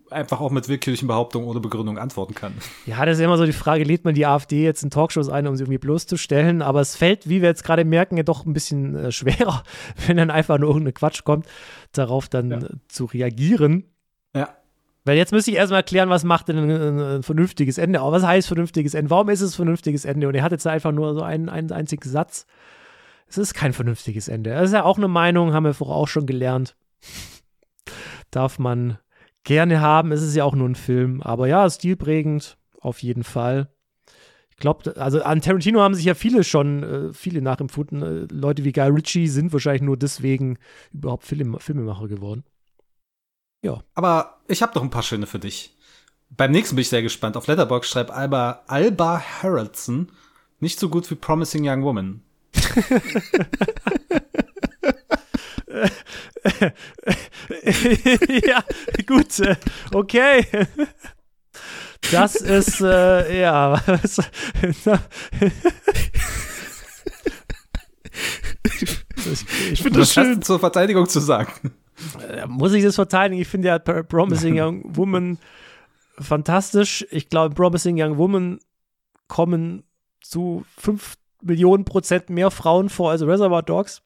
einfach 0.09 0.41
auch 0.41 0.51
mit 0.51 0.67
willkürlichen 0.67 1.07
Behauptungen 1.07 1.47
ohne 1.47 1.59
Begründung 1.59 1.97
antworten 1.97 2.33
kann. 2.33 2.53
Ja, 2.85 3.05
das 3.05 3.17
ist 3.17 3.23
immer 3.23 3.37
so 3.37 3.45
die 3.45 3.53
Frage, 3.53 3.83
lädt 3.83 4.03
man 4.03 4.13
die 4.15 4.25
AfD 4.25 4.63
jetzt 4.63 4.83
in 4.83 4.89
Talkshows 4.89 5.29
ein, 5.29 5.47
um 5.47 5.55
sie 5.55 5.63
irgendwie 5.63 5.77
bloßzustellen? 5.77 6.61
Aber 6.61 6.81
es 6.81 6.95
fällt, 6.95 7.29
wie 7.29 7.41
wir 7.41 7.49
jetzt 7.49 7.63
gerade 7.63 7.85
merken, 7.85 8.17
ja 8.17 8.23
doch 8.23 8.45
ein 8.45 8.53
bisschen 8.53 8.95
äh, 8.95 9.11
schwerer, 9.11 9.63
wenn 10.07 10.17
dann 10.17 10.31
einfach 10.31 10.57
nur 10.57 10.69
irgendein 10.69 10.95
Quatsch 10.95 11.23
kommt, 11.23 11.45
darauf 11.93 12.27
dann 12.27 12.51
Ja. 12.51 12.57
äh, 12.57 12.69
zu 12.87 13.05
reagieren. 13.05 13.85
Ja. 14.35 14.49
Weil 15.03 15.17
jetzt 15.17 15.31
müsste 15.31 15.51
ich 15.51 15.57
erstmal 15.57 15.79
erklären, 15.79 16.09
was 16.09 16.23
macht 16.23 16.47
denn 16.47 16.57
ein, 16.57 16.99
ein, 16.99 17.23
vernünftiges 17.23 17.77
Ende? 17.77 18.01
Aber 18.01 18.11
was 18.11 18.23
heißt 18.23 18.47
vernünftiges 18.47 18.93
Ende? 18.93 19.09
Warum 19.09 19.29
ist 19.29 19.41
es 19.41 19.55
vernünftiges 19.55 20.05
Ende? 20.05 20.27
Und 20.27 20.35
er 20.35 20.43
hat 20.43 20.51
jetzt 20.51 20.67
einfach 20.67 20.91
nur 20.91 21.15
so 21.15 21.23
einen, 21.23 21.49
einen 21.49 21.71
einzigen 21.71 22.07
Satz. 22.07 22.45
Es 23.27 23.37
ist 23.37 23.53
kein 23.53 23.73
vernünftiges 23.73 24.27
Ende. 24.27 24.51
Das 24.51 24.65
ist 24.65 24.73
ja 24.73 24.83
auch 24.83 24.97
eine 24.97 25.07
Meinung, 25.07 25.53
haben 25.53 25.63
wir 25.63 25.73
vorher 25.73 25.95
auch 25.95 26.07
schon 26.07 26.27
gelernt. 26.27 26.75
Darf 28.31 28.59
man 28.59 28.99
gerne 29.43 29.81
haben. 29.81 30.11
Es 30.11 30.21
ist 30.21 30.35
ja 30.35 30.43
auch 30.43 30.55
nur 30.55 30.69
ein 30.69 30.75
Film. 30.75 31.21
Aber 31.21 31.47
ja, 31.47 31.67
stilprägend 31.67 32.57
auf 32.79 33.01
jeden 33.01 33.23
Fall. 33.23 33.69
Ich 34.51 34.57
glaube, 34.57 34.95
also 34.97 35.23
an 35.23 35.41
Tarantino 35.41 35.79
haben 35.79 35.95
sich 35.95 36.05
ja 36.05 36.13
viele 36.13 36.43
schon, 36.43 36.83
äh, 36.83 37.13
viele 37.13 37.41
nachempfunden. 37.41 38.03
Äh, 38.03 38.27
Leute 38.31 38.63
wie 38.63 38.71
Guy 38.71 38.89
Ritchie 38.89 39.27
sind 39.27 39.51
wahrscheinlich 39.51 39.81
nur 39.81 39.97
deswegen 39.97 40.59
überhaupt 40.93 41.23
Film, 41.23 41.57
Filmemacher 41.59 42.07
geworden. 42.07 42.43
Aber 43.93 44.39
ich 44.47 44.61
habe 44.61 44.73
noch 44.75 44.83
ein 44.83 44.89
paar 44.89 45.03
schöne 45.03 45.27
für 45.27 45.39
dich. 45.39 45.75
Beim 46.29 46.51
nächsten 46.51 46.75
bin 46.75 46.81
ich 46.81 46.89
sehr 46.89 47.01
gespannt. 47.01 47.37
Auf 47.37 47.47
Letterboxd 47.47 47.91
schreibt 47.91 48.11
Alba, 48.11 48.63
Alba 48.67 49.21
Haraldson 49.41 50.11
nicht 50.61 50.79
so 50.79 50.89
gut 50.89 51.09
wie 51.09 51.15
Promising 51.15 51.67
Young 51.67 51.83
Woman. 51.83 52.21
ja, 58.45 58.63
gut, 59.07 59.39
äh, 59.39 59.55
okay. 59.93 60.45
Das 62.11 62.35
ist, 62.35 62.81
äh, 62.81 63.41
ja, 63.41 63.81
ich 69.71 69.81
finde 69.81 69.99
das 69.99 70.13
schön. 70.13 70.41
zur 70.41 70.59
Verteidigung 70.59 71.07
zu 71.07 71.19
sagen? 71.19 71.73
Äh, 72.27 72.45
muss 72.47 72.73
ich 72.73 72.83
das 72.83 72.95
verteidigen? 72.95 73.41
Ich 73.41 73.47
finde 73.47 73.69
ja 73.69 73.79
Pro- 73.79 74.03
Promising 74.03 74.59
Young 74.59 74.95
Woman 74.95 75.37
fantastisch. 76.19 77.05
Ich 77.11 77.29
glaube, 77.29 77.55
Promising 77.55 78.01
Young 78.01 78.17
Woman 78.17 78.59
kommen 79.27 79.83
zu 80.21 80.65
5 80.77 81.15
Millionen 81.41 81.85
Prozent 81.85 82.29
mehr 82.29 82.51
Frauen 82.51 82.89
vor 82.89 83.11
als 83.11 83.21
Reservoir 83.23 83.63
Dogs. 83.63 84.01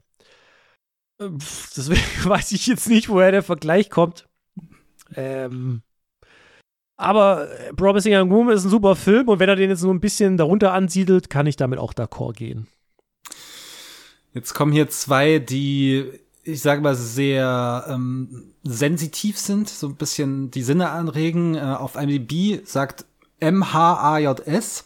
Äh, 1.19 1.29
Deswegen 1.75 2.01
weiß 2.23 2.51
ich 2.53 2.67
jetzt 2.67 2.87
nicht, 2.87 3.09
woher 3.09 3.31
der 3.31 3.43
Vergleich 3.43 3.89
kommt. 3.89 4.27
Ähm, 5.15 5.81
aber 6.97 7.49
äh, 7.59 7.73
Promising 7.73 8.15
Young 8.15 8.29
Woman 8.31 8.55
ist 8.55 8.63
ein 8.63 8.69
super 8.69 8.95
Film 8.95 9.27
und 9.27 9.39
wenn 9.39 9.49
er 9.49 9.55
den 9.57 9.69
jetzt 9.69 9.81
so 9.81 9.91
ein 9.91 9.99
bisschen 9.99 10.37
darunter 10.37 10.71
ansiedelt, 10.73 11.29
kann 11.29 11.45
ich 11.47 11.57
damit 11.57 11.79
auch 11.79 11.93
d'accord 11.93 12.33
gehen. 12.33 12.67
Jetzt 14.33 14.53
kommen 14.53 14.71
hier 14.71 14.89
zwei, 14.89 15.39
die, 15.39 16.11
ich 16.45 16.61
sage 16.61 16.81
mal, 16.81 16.95
sehr 16.95 17.85
ähm, 17.89 18.53
sensitiv 18.63 19.37
sind, 19.37 19.67
so 19.67 19.87
ein 19.87 19.95
bisschen 19.95 20.51
die 20.51 20.63
Sinne 20.63 20.89
anregen. 20.91 21.55
Äh, 21.55 21.59
auf 21.61 21.95
IMDb 21.95 22.65
sagt 22.65 23.05
MHAJS. 23.41 24.85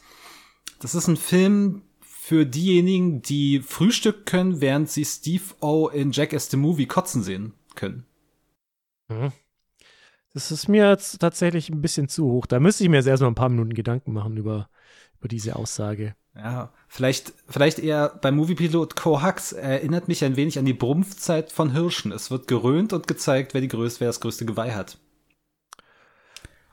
Das 0.80 0.95
ist 0.95 1.08
ein 1.08 1.17
Film 1.17 1.82
für 2.02 2.45
diejenigen, 2.45 3.22
die 3.22 3.60
Frühstück 3.60 4.26
können, 4.26 4.62
während 4.62 4.89
sie 4.89 5.04
Steve 5.04 5.43
O 5.60 5.89
in 5.89 6.12
Jackass 6.12 6.50
the 6.50 6.58
Movie 6.58 6.86
kotzen 6.86 7.24
sehen 7.24 7.54
können. 7.76 8.06
Das 10.34 10.52
ist 10.52 10.67
mir 10.67 10.98
tatsächlich 11.19 11.69
ein 11.69 11.82
bisschen 11.82 12.08
zu 12.08 12.26
hoch. 12.26 12.45
Da 12.45 12.60
müsste 12.60 12.84
ich 12.84 12.89
mir 12.89 12.98
jetzt 12.98 13.08
erstmal 13.08 13.32
ein 13.32 13.36
paar 13.36 13.50
Minuten 13.50 13.74
Gedanken 13.74 14.13
machen 14.13 14.38
über, 14.38 14.69
über 15.17 15.28
diese 15.28 15.56
Aussage. 15.56 16.15
Ja, 16.41 16.69
vielleicht, 16.88 17.34
vielleicht 17.47 17.80
eher 17.80 18.10
beim 18.21 18.38
Moviepilot 18.38 18.95
Coax 18.95 19.52
erinnert 19.52 20.08
mich 20.08 20.23
ein 20.23 20.38
wenig 20.38 20.58
an 20.58 20.65
die 20.65 20.73
Brumpfzeit 20.73 21.52
von 21.52 21.73
Hirschen. 21.73 22.13
Es 22.13 22.32
wird 22.32 22.47
gerönt 22.47 22.93
und 22.93 23.08
gezeigt, 23.08 23.54
wer 23.54 23.62
die 23.62 23.67
größte, 23.67 24.02
wer 24.02 24.08
das 24.08 24.21
größte 24.21 24.45
Geweih 24.45 24.71
hat. 24.71 24.97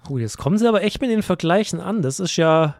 Oh, 0.09 0.19
jetzt 0.19 0.39
kommen 0.39 0.57
sie 0.57 0.69
aber 0.69 0.83
echt 0.83 1.01
mit 1.01 1.11
den 1.11 1.23
Vergleichen 1.23 1.81
an. 1.81 2.01
Das 2.01 2.21
ist 2.21 2.37
ja, 2.37 2.77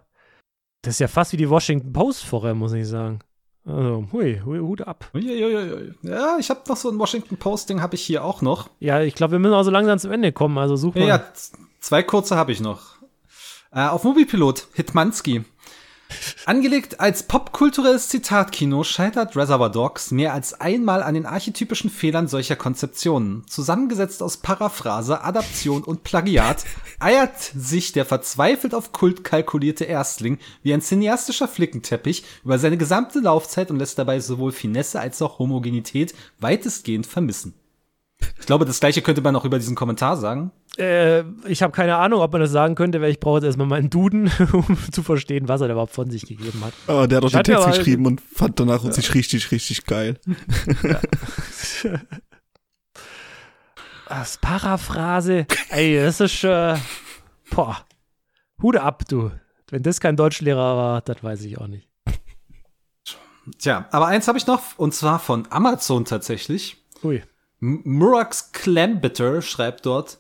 das 0.83 0.95
ist 0.95 1.01
ja 1.01 1.09
fast 1.09 1.33
wie 1.33 1.37
die 1.37 1.51
Washington 1.51 1.93
Post 1.93 2.25
vorher, 2.25 2.55
muss 2.55 2.73
ich 2.73 2.87
sagen. 2.87 3.19
Also, 3.65 4.07
hui, 4.13 4.41
hui 4.45 4.61
Hut 4.61 4.83
ab. 4.83 5.11
Ja, 5.15 6.39
ich 6.39 6.51
habe 6.51 6.61
noch 6.69 6.77
so 6.77 6.89
ein 6.89 6.99
Washington 7.01 7.37
Post-Ding 7.37 7.83
habe 7.83 7.97
ich 7.97 8.03
hier 8.03 8.25
auch 8.25 8.43
noch. 8.43 8.71
Ja, 8.79 9.01
ich 9.01 9.17
glaube, 9.17 9.33
wir 9.33 9.39
müssen 9.41 9.55
auch 9.55 9.65
so 9.65 9.73
langsam 9.73 9.99
zum 9.99 10.13
Ende 10.13 10.31
kommen. 10.31 10.57
Also 10.57 10.77
such 10.77 10.95
mal. 10.95 11.09
Ja, 11.09 11.25
zwei 11.81 12.05
kurze 12.05 12.37
habe 12.37 12.53
ich 12.53 12.61
noch. 12.61 12.95
Äh, 13.73 13.89
auf 13.89 14.05
Moviepilot 14.05 14.69
Hitmanski. 14.75 15.45
Angelegt 16.45 17.01
als 17.01 17.25
popkulturelles 17.25 18.09
Zitatkino 18.09 18.85
scheitert 18.85 19.37
Reservoir 19.37 19.71
Dogs 19.71 20.13
mehr 20.13 20.33
als 20.33 20.61
einmal 20.61 21.03
an 21.03 21.15
den 21.15 21.27
archetypischen 21.27 21.91
Fehlern 21.91 22.29
solcher 22.29 22.57
Konzeptionen. 22.57 23.45
Zusammengesetzt 23.49 24.23
aus 24.23 24.37
Paraphrase, 24.37 25.23
Adaption 25.23 25.83
und 25.83 26.05
Plagiat 26.05 26.65
eiert 27.01 27.41
sich 27.57 27.93
der 27.93 28.05
verzweifelt 28.05 28.75
auf 28.75 28.93
Kult 28.93 29.25
kalkulierte 29.25 29.85
Erstling 29.85 30.39
wie 30.63 30.73
ein 30.73 30.83
cineastischer 30.83 31.49
Flickenteppich 31.49 32.25
über 32.45 32.59
seine 32.59 32.77
gesamte 32.77 33.19
Laufzeit 33.19 33.71
und 33.71 33.79
lässt 33.79 33.99
dabei 33.99 34.21
sowohl 34.21 34.53
Finesse 34.53 35.01
als 35.01 35.21
auch 35.23 35.39
Homogenität 35.39 36.15
weitestgehend 36.39 37.07
vermissen. 37.07 37.55
Ich 38.39 38.47
glaube, 38.47 38.65
das 38.65 38.81
gleiche 38.81 39.03
könnte 39.03 39.21
man 39.21 39.37
auch 39.37 39.45
über 39.45 39.59
diesen 39.59 39.75
Kommentar 39.75 40.17
sagen. 40.17 40.53
Äh, 40.79 41.23
ich 41.49 41.63
habe 41.63 41.73
keine 41.73 41.97
Ahnung, 41.97 42.21
ob 42.21 42.31
man 42.33 42.41
das 42.43 42.51
sagen 42.51 42.75
könnte, 42.75 43.01
weil 43.01 43.11
ich 43.11 43.19
brauche 43.21 43.37
jetzt 43.39 43.45
erstmal 43.47 43.67
meinen 43.67 43.89
Duden, 43.91 44.31
um 44.53 44.77
zu 44.93 45.03
verstehen, 45.03 45.49
was 45.49 45.61
er 45.63 45.69
da 45.69 45.73
überhaupt 45.73 45.95
von 45.95 46.11
sich 46.11 46.27
gegeben 46.27 46.63
hat. 46.65 46.73
Aber 46.87 47.09
der 47.09 47.17
hat 47.19 47.25
auch 47.25 47.31
den 47.31 47.43
Text 47.45 47.63
aber- 47.65 47.77
geschrieben 47.77 48.07
und 48.07 48.21
fand 48.21 48.61
danach 48.61 48.85
uns 48.85 48.97
sich 48.97 49.15
richtig, 49.15 49.51
richtig 49.53 49.85
geil. 49.87 50.19
Das 54.09 54.39
Paraphrase, 54.39 55.47
ey, 55.71 55.97
das 55.99 56.21
ist, 56.21 56.45
äh, 56.45 56.77
boah, 57.51 57.77
Hude 58.63 58.83
ab, 58.83 59.03
du. 59.09 59.33
Wenn 59.69 59.83
das 59.83 59.99
kein 60.01 60.17
Deutschlehrer 60.17 60.77
war, 60.77 61.01
das 61.01 61.25
weiß 61.25 61.43
ich 61.43 61.59
auch 61.59 61.67
nicht. 61.67 61.89
Tja, 63.59 63.89
aber 63.91 64.07
eins 64.07 64.29
habe 64.29 64.39
ich 64.39 64.47
noch, 64.47 64.63
und 64.77 64.95
zwar 64.95 65.19
von 65.19 65.47
Amazon 65.51 66.05
tatsächlich. 66.05 66.77
Ui. 67.03 67.23
M- 67.61 67.81
Murax 67.85 68.53
Clambitter 68.53 69.43
schreibt 69.43 69.87
dort, 69.87 70.19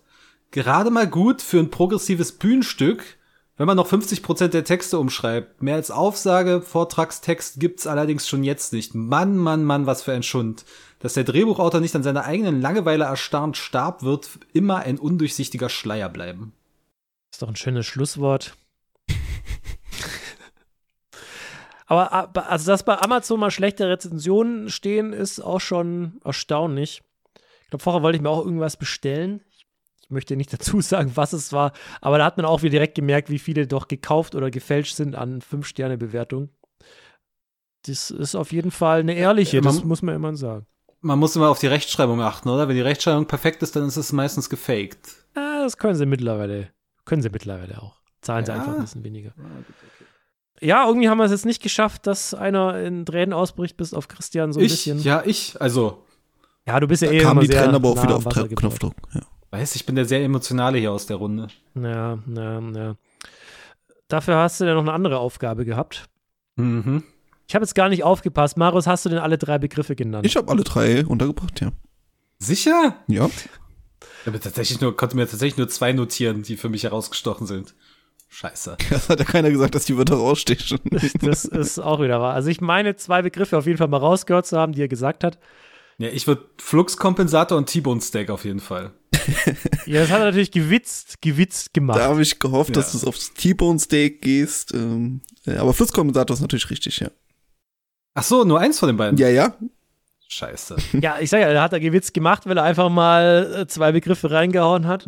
gerade 0.56 0.90
mal 0.90 1.06
gut 1.06 1.42
für 1.42 1.58
ein 1.58 1.70
progressives 1.70 2.32
Bühnenstück, 2.32 3.18
wenn 3.58 3.66
man 3.66 3.76
noch 3.76 3.90
50% 3.90 4.48
der 4.48 4.64
Texte 4.64 4.98
umschreibt. 4.98 5.62
Mehr 5.62 5.74
als 5.76 5.90
Aufsage, 5.90 6.62
Vortragstext 6.62 7.60
gibt's 7.60 7.86
allerdings 7.86 8.26
schon 8.26 8.42
jetzt 8.42 8.72
nicht. 8.72 8.94
Mann, 8.94 9.36
Mann, 9.36 9.64
Mann, 9.64 9.84
was 9.86 10.02
für 10.02 10.12
ein 10.12 10.22
Schund. 10.22 10.64
Dass 11.00 11.12
der 11.12 11.24
Drehbuchautor 11.24 11.80
nicht 11.80 11.94
an 11.94 12.02
seiner 12.02 12.24
eigenen 12.24 12.62
Langeweile 12.62 13.04
erstarrt 13.04 13.58
starb, 13.58 14.02
wird 14.02 14.30
immer 14.54 14.78
ein 14.78 14.98
undurchsichtiger 14.98 15.68
Schleier 15.68 16.08
bleiben. 16.08 16.54
Ist 17.30 17.42
doch 17.42 17.48
ein 17.48 17.56
schönes 17.56 17.84
Schlusswort. 17.86 18.56
Aber 21.86 22.12
aber- 22.12 22.48
also, 22.50 22.70
dass 22.72 22.82
bei 22.82 22.98
Amazon 22.98 23.38
mal 23.38 23.50
schlechte 23.50 23.88
Rezensionen 23.88 24.70
stehen, 24.70 25.12
ist 25.12 25.40
auch 25.40 25.60
schon 25.60 26.20
erstaunlich. 26.24 27.02
Ich 27.62 27.70
glaube, 27.70 27.82
vorher 27.82 28.02
wollte 28.02 28.16
ich 28.16 28.22
mir 28.22 28.30
auch 28.30 28.44
irgendwas 28.44 28.76
bestellen. 28.76 29.42
Ich 30.08 30.10
möchte 30.12 30.36
nicht 30.36 30.52
dazu 30.52 30.80
sagen, 30.80 31.12
was 31.14 31.32
es 31.32 31.52
war, 31.52 31.72
aber 32.00 32.18
da 32.18 32.24
hat 32.24 32.36
man 32.36 32.46
auch 32.46 32.62
wieder 32.62 32.70
direkt 32.72 32.94
gemerkt, 32.94 33.28
wie 33.30 33.38
viele 33.38 33.66
doch 33.66 33.88
gekauft 33.88 34.34
oder 34.34 34.50
gefälscht 34.50 34.94
sind 34.96 35.14
an 35.16 35.40
5-Sterne-Bewertung. 35.40 36.48
Das 37.86 38.10
ist 38.10 38.34
auf 38.34 38.52
jeden 38.52 38.70
Fall 38.70 39.00
eine 39.00 39.14
ehrliche, 39.14 39.60
man- 39.60 39.74
das 39.74 39.84
muss 39.84 40.02
man 40.02 40.14
immer 40.14 40.34
sagen. 40.36 40.66
Man 41.02 41.18
muss 41.18 41.36
immer 41.36 41.50
auf 41.50 41.58
die 41.60 41.66
Rechtschreibung 41.68 42.20
achten, 42.20 42.48
oder? 42.48 42.66
Wenn 42.68 42.74
die 42.74 42.82
Rechtschreibung 42.82 43.26
perfekt 43.26 43.62
ist, 43.62 43.76
dann 43.76 43.84
ist 43.86 43.96
es 43.96 44.12
meistens 44.12 44.50
gefaked. 44.50 44.98
Ah, 45.34 45.62
das 45.62 45.76
können 45.76 45.94
sie 45.94 46.06
mittlerweile, 46.06 46.70
können 47.04 47.22
sie 47.22 47.28
mittlerweile 47.30 47.80
auch. 47.80 47.96
Zahlen 48.22 48.44
sie 48.44 48.50
Ja. 48.50 48.58
einfach 48.58 48.74
ein 48.74 48.80
bisschen 48.80 49.04
weniger. 49.04 49.32
Ja, 50.60 50.86
irgendwie 50.88 51.08
haben 51.08 51.18
wir 51.18 51.24
es 51.24 51.30
jetzt 51.32 51.44
nicht 51.44 51.62
geschafft, 51.62 52.06
dass 52.06 52.32
einer 52.34 52.80
in 52.80 53.04
Tränen 53.04 53.34
ausbricht, 53.34 53.76
bis 53.76 53.92
auf 53.94 54.08
Christian 54.08 54.52
so 54.52 54.58
ein 54.58 54.64
ich, 54.66 54.72
bisschen. 54.72 55.00
ja, 55.02 55.22
ich, 55.24 55.60
also, 55.60 56.02
Ja, 56.66 56.80
du 56.80 56.88
bist 56.88 57.02
ja 57.02 57.08
Da 57.08 57.14
eh 57.14 57.18
kamen 57.18 57.32
immer 57.32 57.40
die 57.42 57.46
sehr 57.48 57.58
Tränen 57.60 57.74
aber 57.76 57.88
auch 57.90 57.94
nah 57.96 58.02
wieder 58.04 58.16
auf. 58.16 58.54
Knopfdruck. 58.56 58.94
Ja. 59.14 59.20
Weiß, 59.50 59.76
ich 59.76 59.86
bin 59.86 59.94
der 59.94 60.04
sehr 60.04 60.22
emotionale 60.22 60.78
hier 60.78 60.92
aus 60.92 61.06
der 61.06 61.16
Runde. 61.16 61.48
Ja, 61.74 62.18
ja, 62.34 62.60
ja. 62.60 62.96
Dafür 64.08 64.36
hast 64.36 64.60
du 64.60 64.64
ja 64.64 64.74
noch 64.74 64.82
eine 64.82 64.92
andere 64.92 65.18
Aufgabe 65.18 65.64
gehabt. 65.64 66.08
Mhm. 66.56 67.02
Ich 67.48 67.54
habe 67.54 67.64
jetzt 67.64 67.74
gar 67.74 67.88
nicht 67.88 68.04
aufgepasst. 68.04 68.56
Marius, 68.56 68.86
hast 68.86 69.04
du 69.04 69.08
denn 69.08 69.18
alle 69.18 69.38
drei 69.38 69.58
Begriffe 69.58 69.94
genannt? 69.94 70.26
Ich 70.26 70.36
habe 70.36 70.50
alle 70.50 70.64
drei 70.64 71.04
untergebracht, 71.06 71.60
ja. 71.60 71.72
Sicher? 72.38 72.96
Ja. 73.06 73.26
Ich 73.26 74.26
habe 74.26 74.40
tatsächlich 74.40 74.80
nur, 74.80 74.96
konnte 74.96 75.16
mir 75.16 75.26
tatsächlich 75.26 75.56
nur 75.56 75.68
zwei 75.68 75.92
notieren, 75.92 76.42
die 76.42 76.56
für 76.56 76.68
mich 76.68 76.84
herausgestochen 76.84 77.46
sind. 77.46 77.74
Scheiße. 78.28 78.76
Das 78.90 79.08
hat 79.08 79.20
ja 79.20 79.24
keiner 79.24 79.50
gesagt, 79.50 79.74
dass 79.74 79.84
die 79.84 79.96
Wörter 79.96 80.16
rausstechen. 80.16 80.80
Das 81.20 81.44
ist 81.44 81.78
auch 81.78 82.00
wieder 82.00 82.20
wahr. 82.20 82.34
Also 82.34 82.50
ich 82.50 82.60
meine 82.60 82.96
zwei 82.96 83.22
Begriffe 83.22 83.56
auf 83.56 83.66
jeden 83.66 83.78
Fall 83.78 83.88
mal 83.88 83.98
rausgehört 83.98 84.46
zu 84.46 84.58
haben, 84.58 84.72
die 84.72 84.82
er 84.82 84.88
gesagt 84.88 85.24
hat. 85.24 85.38
Ja, 85.98 86.08
ich 86.08 86.26
würde 86.26 86.44
Fluxkompensator 86.58 87.56
und 87.56 87.66
T-Bone 87.66 88.00
Steak 88.00 88.28
auf 88.30 88.44
jeden 88.44 88.60
Fall. 88.60 88.92
Ja, 89.86 90.00
das 90.00 90.10
hat 90.10 90.18
er 90.20 90.26
natürlich 90.26 90.50
gewitzt, 90.50 91.20
gewitzt 91.22 91.72
gemacht. 91.74 91.98
Da 91.98 92.04
habe 92.08 92.22
ich 92.22 92.38
gehofft, 92.38 92.74
dass 92.76 92.92
Ja. 92.92 93.00
du 93.00 93.06
aufs 93.08 93.32
T-Bone 93.34 93.78
Steak 93.78 94.20
gehst. 94.22 94.72
Ähm, 94.74 95.20
ja, 95.44 95.60
aber 95.60 95.72
Flusskompensator 95.74 96.34
ist 96.34 96.40
natürlich 96.40 96.70
richtig, 96.70 96.98
ja. 97.00 97.10
Ach 98.14 98.22
so, 98.22 98.44
nur 98.44 98.58
eins 98.60 98.78
von 98.78 98.88
den 98.88 98.96
beiden. 98.96 99.18
Ja, 99.18 99.28
ja. 99.28 99.54
Scheiße. 100.28 100.76
Ja, 101.00 101.18
ich 101.20 101.30
sag 101.30 101.40
ja, 101.40 101.52
da 101.52 101.62
hat 101.62 101.72
er 101.72 101.80
gewitzt 101.80 102.14
gemacht, 102.14 102.46
weil 102.46 102.56
er 102.56 102.64
einfach 102.64 102.88
mal 102.90 103.54
äh, 103.62 103.66
zwei 103.68 103.92
Begriffe 103.92 104.30
reingehauen 104.30 104.86
hat. 104.86 105.04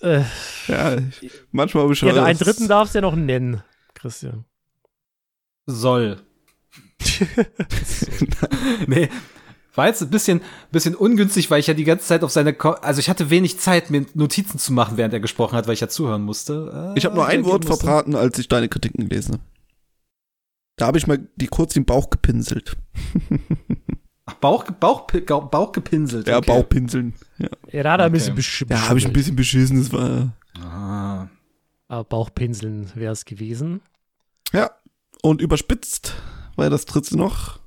äh, 0.00 0.22
Ja, 0.68 0.96
ich, 1.20 1.30
manchmal 1.52 1.84
habe 1.84 1.92
ich 1.92 2.00
ja, 2.00 2.10
schon. 2.10 2.18
einen 2.18 2.38
dritten 2.38 2.66
darfst 2.68 2.94
du 2.94 2.98
ja 2.98 3.02
noch 3.02 3.14
nennen, 3.16 3.62
Christian. 3.94 4.44
Soll. 5.66 6.20
nee. 8.86 9.08
War 9.76 9.86
jetzt 9.86 10.02
ein 10.02 10.10
bisschen, 10.10 10.40
bisschen 10.72 10.94
ungünstig, 10.94 11.50
weil 11.50 11.60
ich 11.60 11.66
ja 11.68 11.74
die 11.74 11.84
ganze 11.84 12.06
Zeit 12.06 12.24
auf 12.24 12.30
seine, 12.32 12.52
Ko 12.54 12.70
also 12.70 12.98
ich 12.98 13.08
hatte 13.08 13.30
wenig 13.30 13.58
Zeit, 13.60 13.90
mir 13.90 14.06
Notizen 14.14 14.58
zu 14.58 14.72
machen, 14.72 14.96
während 14.96 15.14
er 15.14 15.20
gesprochen 15.20 15.56
hat, 15.56 15.66
weil 15.66 15.74
ich 15.74 15.80
ja 15.80 15.88
zuhören 15.88 16.22
musste. 16.22 16.92
Äh, 16.94 16.98
Ich 16.98 17.04
habe 17.04 17.14
nur 17.14 17.26
ein 17.26 17.44
Wort 17.44 17.64
musste. 17.68 17.84
verbraten, 17.84 18.14
als 18.16 18.38
ich 18.38 18.48
deine 18.48 18.68
Kritiken 18.68 19.08
gelesen 19.08 19.34
habe. 19.34 19.42
Da 20.76 20.86
habe 20.88 20.98
ich 20.98 21.06
mal 21.06 21.26
die 21.36 21.46
kurz 21.46 21.72
den 21.74 21.84
Bauch 21.84 22.10
gepinselt. 22.10 22.76
Ach, 24.26 24.34
Bauch, 24.34 24.64
Bauch, 24.64 25.06
Bauch, 25.06 25.44
Bauch 25.50 25.72
gepinselt. 25.72 26.26
Ja, 26.26 26.38
okay. 26.38 26.46
Bauchpinseln. 26.48 27.14
Ja, 27.38 27.48
Ja, 27.70 27.82
da 27.84 27.92
hat 27.92 28.00
er 28.00 28.06
ein 28.06 28.10
Okay. 28.10 28.16
bisschen 28.18 28.34
besch 28.34 28.64
ja 28.68 28.88
habe 28.88 28.98
ich 28.98 29.06
ein 29.06 29.12
bisschen 29.12 29.36
beschissen. 29.36 29.78
Das 29.78 29.92
war. 29.92 30.32
Ah. 30.60 31.28
Aber 31.88 32.04
Bauchpinseln 32.04 32.90
wäre 32.94 33.12
es 33.12 33.24
gewesen. 33.24 33.80
Ja. 34.52 34.70
Und 35.22 35.40
überspitzt 35.40 36.14
war 36.56 36.68
das 36.70 36.84
dritte 36.84 37.16
noch. 37.16 37.60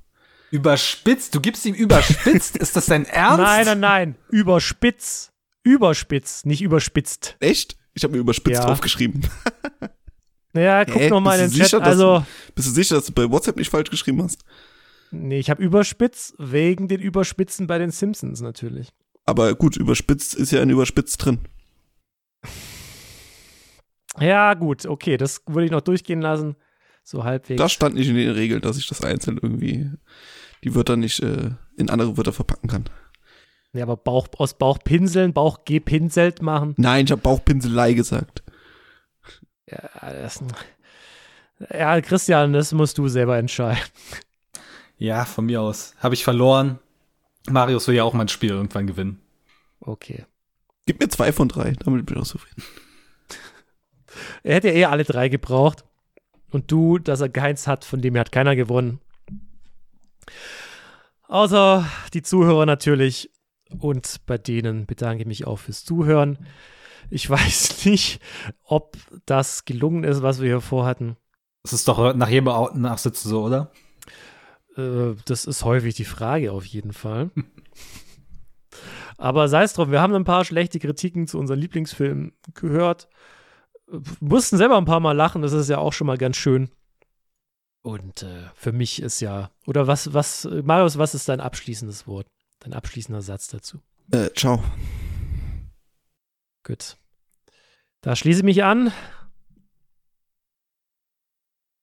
Überspitzt, 0.50 1.34
du 1.34 1.40
gibst 1.40 1.64
ihm 1.66 1.74
überspitzt? 1.74 2.56
Ist 2.56 2.74
das 2.76 2.86
dein 2.86 3.04
Ernst? 3.06 3.38
Nein, 3.38 3.64
nein, 3.66 3.80
nein. 3.80 4.16
Überspitz. 4.30 5.32
Überspitz, 5.62 6.44
nicht 6.44 6.62
überspitzt. 6.62 7.36
Echt? 7.40 7.76
Ich 7.94 8.02
habe 8.02 8.14
mir 8.14 8.18
überspitzt 8.20 8.58
Ja. 8.60 8.66
draufgeschrieben. 8.66 9.26
Naja, 10.52 10.84
guck 10.84 10.96
Hä? 10.96 11.10
noch 11.10 11.20
mal 11.20 11.38
in 11.38 11.42
den 11.48 11.52
Chat. 11.52 11.66
sicher, 11.66 11.78
dass 11.78 11.88
Also, 11.90 12.26
Bist 12.56 12.66
du 12.66 12.72
sicher, 12.72 12.96
dass 12.96 13.04
du 13.06 13.12
bei 13.12 13.30
WhatsApp 13.30 13.54
nicht 13.56 13.70
falsch 13.70 13.88
geschrieben 13.88 14.20
hast? 14.24 14.42
nee, 15.12 15.38
ich 15.38 15.48
habe 15.48 15.62
Überspitz 15.62 16.34
wegen 16.38 16.88
den 16.88 17.00
Überspitzen 17.00 17.68
bei 17.68 17.78
den 17.78 17.92
Simpsons 17.92 18.40
natürlich. 18.40 18.88
Aber 19.26 19.54
gut, 19.54 19.76
überspitzt 19.76 20.34
ist 20.34 20.50
ja 20.50 20.60
ein 20.60 20.70
überspitzt 20.70 21.24
drin. 21.24 21.38
Ja, 24.18 24.54
gut, 24.54 24.86
okay, 24.86 25.16
das 25.16 25.42
würde 25.46 25.66
ich 25.66 25.70
noch 25.70 25.82
durchgehen 25.82 26.20
lassen. 26.20 26.56
So 27.02 27.24
halbwegs. 27.24 27.58
Das 27.60 27.72
stand 27.72 27.94
nicht 27.94 28.08
in 28.08 28.14
den 28.14 28.30
Regeln, 28.30 28.60
dass 28.60 28.78
ich 28.78 28.86
das 28.86 29.02
einzeln 29.02 29.38
irgendwie 29.42 29.90
die 30.62 30.74
Wörter 30.74 30.96
nicht 30.96 31.20
äh, 31.20 31.50
in 31.76 31.90
andere 31.90 32.16
Wörter 32.16 32.32
verpacken 32.32 32.68
kann. 32.68 32.84
ja, 33.72 33.82
aber 33.82 33.96
Bauch, 33.96 34.28
aus 34.38 34.54
Bauch 34.54 34.78
pinseln, 34.84 35.32
Bauch 35.32 35.64
gepinselt 35.64 36.42
machen. 36.42 36.74
Nein, 36.76 37.06
ich 37.06 37.10
habe 37.10 37.22
Bauchpinselei 37.22 37.94
gesagt. 37.94 38.42
Ja, 39.70 39.88
das, 40.12 40.42
ja, 41.72 42.00
Christian, 42.00 42.52
das 42.52 42.72
musst 42.72 42.98
du 42.98 43.08
selber 43.08 43.38
entscheiden. 43.38 43.82
Ja, 44.98 45.24
von 45.24 45.46
mir 45.46 45.62
aus. 45.62 45.94
Habe 45.98 46.14
ich 46.14 46.24
verloren. 46.24 46.78
Marius 47.48 47.88
will 47.88 47.94
ja 47.94 48.04
auch 48.04 48.12
mal 48.12 48.22
ein 48.22 48.28
Spiel 48.28 48.50
irgendwann 48.50 48.86
gewinnen. 48.86 49.20
Okay. 49.80 50.26
Gib 50.84 51.00
mir 51.00 51.08
zwei 51.08 51.32
von 51.32 51.48
drei, 51.48 51.72
damit 51.72 52.04
bin 52.04 52.16
ich 52.16 52.22
auch 52.22 52.26
zufrieden. 52.26 52.62
Er 54.42 54.56
hätte 54.56 54.68
ja 54.68 54.74
eh 54.74 54.84
alle 54.86 55.04
drei 55.04 55.28
gebraucht. 55.28 55.84
Und 56.50 56.70
du, 56.70 56.98
dass 56.98 57.20
er 57.20 57.28
keins 57.28 57.66
hat, 57.66 57.84
von 57.84 58.00
dem 58.00 58.14
her 58.14 58.20
hat 58.20 58.32
keiner 58.32 58.56
gewonnen. 58.56 59.00
Außer 61.28 61.86
die 62.12 62.22
Zuhörer 62.22 62.66
natürlich. 62.66 63.30
Und 63.78 64.26
bei 64.26 64.36
denen 64.36 64.86
bedanke 64.86 65.22
ich 65.22 65.28
mich 65.28 65.46
auch 65.46 65.60
fürs 65.60 65.84
Zuhören. 65.84 66.38
Ich 67.08 67.30
weiß 67.30 67.86
nicht, 67.86 68.20
ob 68.64 68.96
das 69.26 69.64
gelungen 69.64 70.04
ist, 70.04 70.22
was 70.22 70.40
wir 70.40 70.48
hier 70.48 70.60
vorhatten. 70.60 71.16
Das 71.62 71.72
ist 71.72 71.86
doch 71.86 72.14
nach 72.14 72.28
jedem 72.28 72.46
Nachsitzen 72.74 73.28
so, 73.28 73.44
oder? 73.44 73.70
Äh, 74.76 75.14
das 75.26 75.44
ist 75.44 75.64
häufig 75.64 75.94
die 75.94 76.04
Frage 76.04 76.52
auf 76.52 76.64
jeden 76.64 76.92
Fall. 76.92 77.30
Aber 79.18 79.48
sei 79.48 79.64
es 79.64 79.74
drum, 79.74 79.90
wir 79.90 80.00
haben 80.00 80.14
ein 80.14 80.24
paar 80.24 80.44
schlechte 80.44 80.78
Kritiken 80.78 81.26
zu 81.26 81.38
unseren 81.38 81.58
Lieblingsfilmen 81.58 82.32
gehört. 82.54 83.08
Mussten 84.20 84.56
selber 84.56 84.76
ein 84.76 84.84
paar 84.84 85.00
Mal 85.00 85.12
lachen, 85.12 85.42
das 85.42 85.52
ist 85.52 85.68
ja 85.68 85.78
auch 85.78 85.92
schon 85.92 86.06
mal 86.06 86.18
ganz 86.18 86.36
schön. 86.36 86.70
Und 87.82 88.22
äh, 88.22 88.44
für 88.54 88.72
mich 88.72 89.00
ist 89.00 89.20
ja, 89.20 89.50
oder 89.66 89.86
was, 89.86 90.12
was, 90.12 90.48
Marius, 90.64 90.98
was 90.98 91.14
ist 91.14 91.28
dein 91.28 91.40
abschließendes 91.40 92.06
Wort? 92.06 92.26
Dein 92.60 92.74
abschließender 92.74 93.22
Satz 93.22 93.48
dazu? 93.48 93.80
Äh, 94.12 94.28
ciao. 94.36 94.62
Gut. 96.62 96.96
Da 98.02 98.16
schließe 98.16 98.40
ich 98.40 98.44
mich 98.44 98.64
an. 98.64 98.92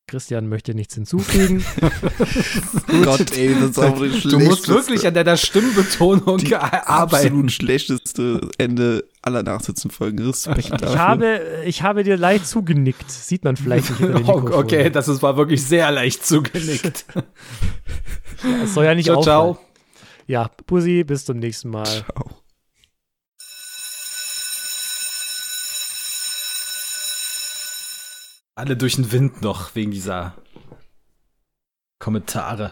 Christian 0.10 0.48
möchte 0.48 0.74
nichts 0.74 0.96
hinzufügen. 0.96 1.66
Gott, 3.04 3.30
ey, 3.36 3.54
das 3.56 3.72
ist 3.72 3.80
auch 3.80 4.00
das 4.00 4.24
Du 4.24 4.40
musst 4.40 4.70
wirklich 4.70 5.06
an 5.06 5.14
deiner 5.14 5.36
Stimmbetonung 5.36 6.38
die 6.38 6.56
arbeiten. 6.56 6.88
absolut 6.88 7.52
schlechteste 7.52 8.50
Ende 8.58 9.04
aller 9.28 9.44
Nachsitzenfolgen. 9.44 10.26
Respekt 10.26 10.72
dafür. 10.72 10.88
Ich 10.90 10.98
habe, 10.98 11.42
ich 11.66 11.82
habe 11.84 12.04
dir 12.04 12.18
leicht 12.18 12.48
zugenickt. 12.48 13.10
Sieht 13.12 13.44
man 13.44 13.56
vielleicht 13.56 14.00
nicht 14.00 14.02
Oh, 14.28 14.50
okay, 14.54 14.90
das 14.90 15.08
ist, 15.08 15.22
war 15.22 15.38
wirklich 15.38 15.64
sehr 15.64 15.92
leicht 15.92 16.26
zugenickt. 16.26 17.06
Es 18.64 18.76
soll 18.76 18.86
ja 18.86 18.94
nicht 18.94 19.06
ciao, 19.06 19.18
auffallen. 19.18 19.56
ciao. 19.56 19.66
Ja, 20.28 20.48
Pussy, 20.68 21.04
bis 21.04 21.26
zum 21.26 21.40
nächsten 21.40 21.70
Mal. 21.70 21.86
Ciao. 21.88 22.30
Alle 28.56 28.78
durch 28.78 28.96
den 28.96 29.12
Wind 29.12 29.42
noch 29.42 29.74
wegen 29.76 29.92
dieser 29.92 30.36
Kommentare. 32.00 32.72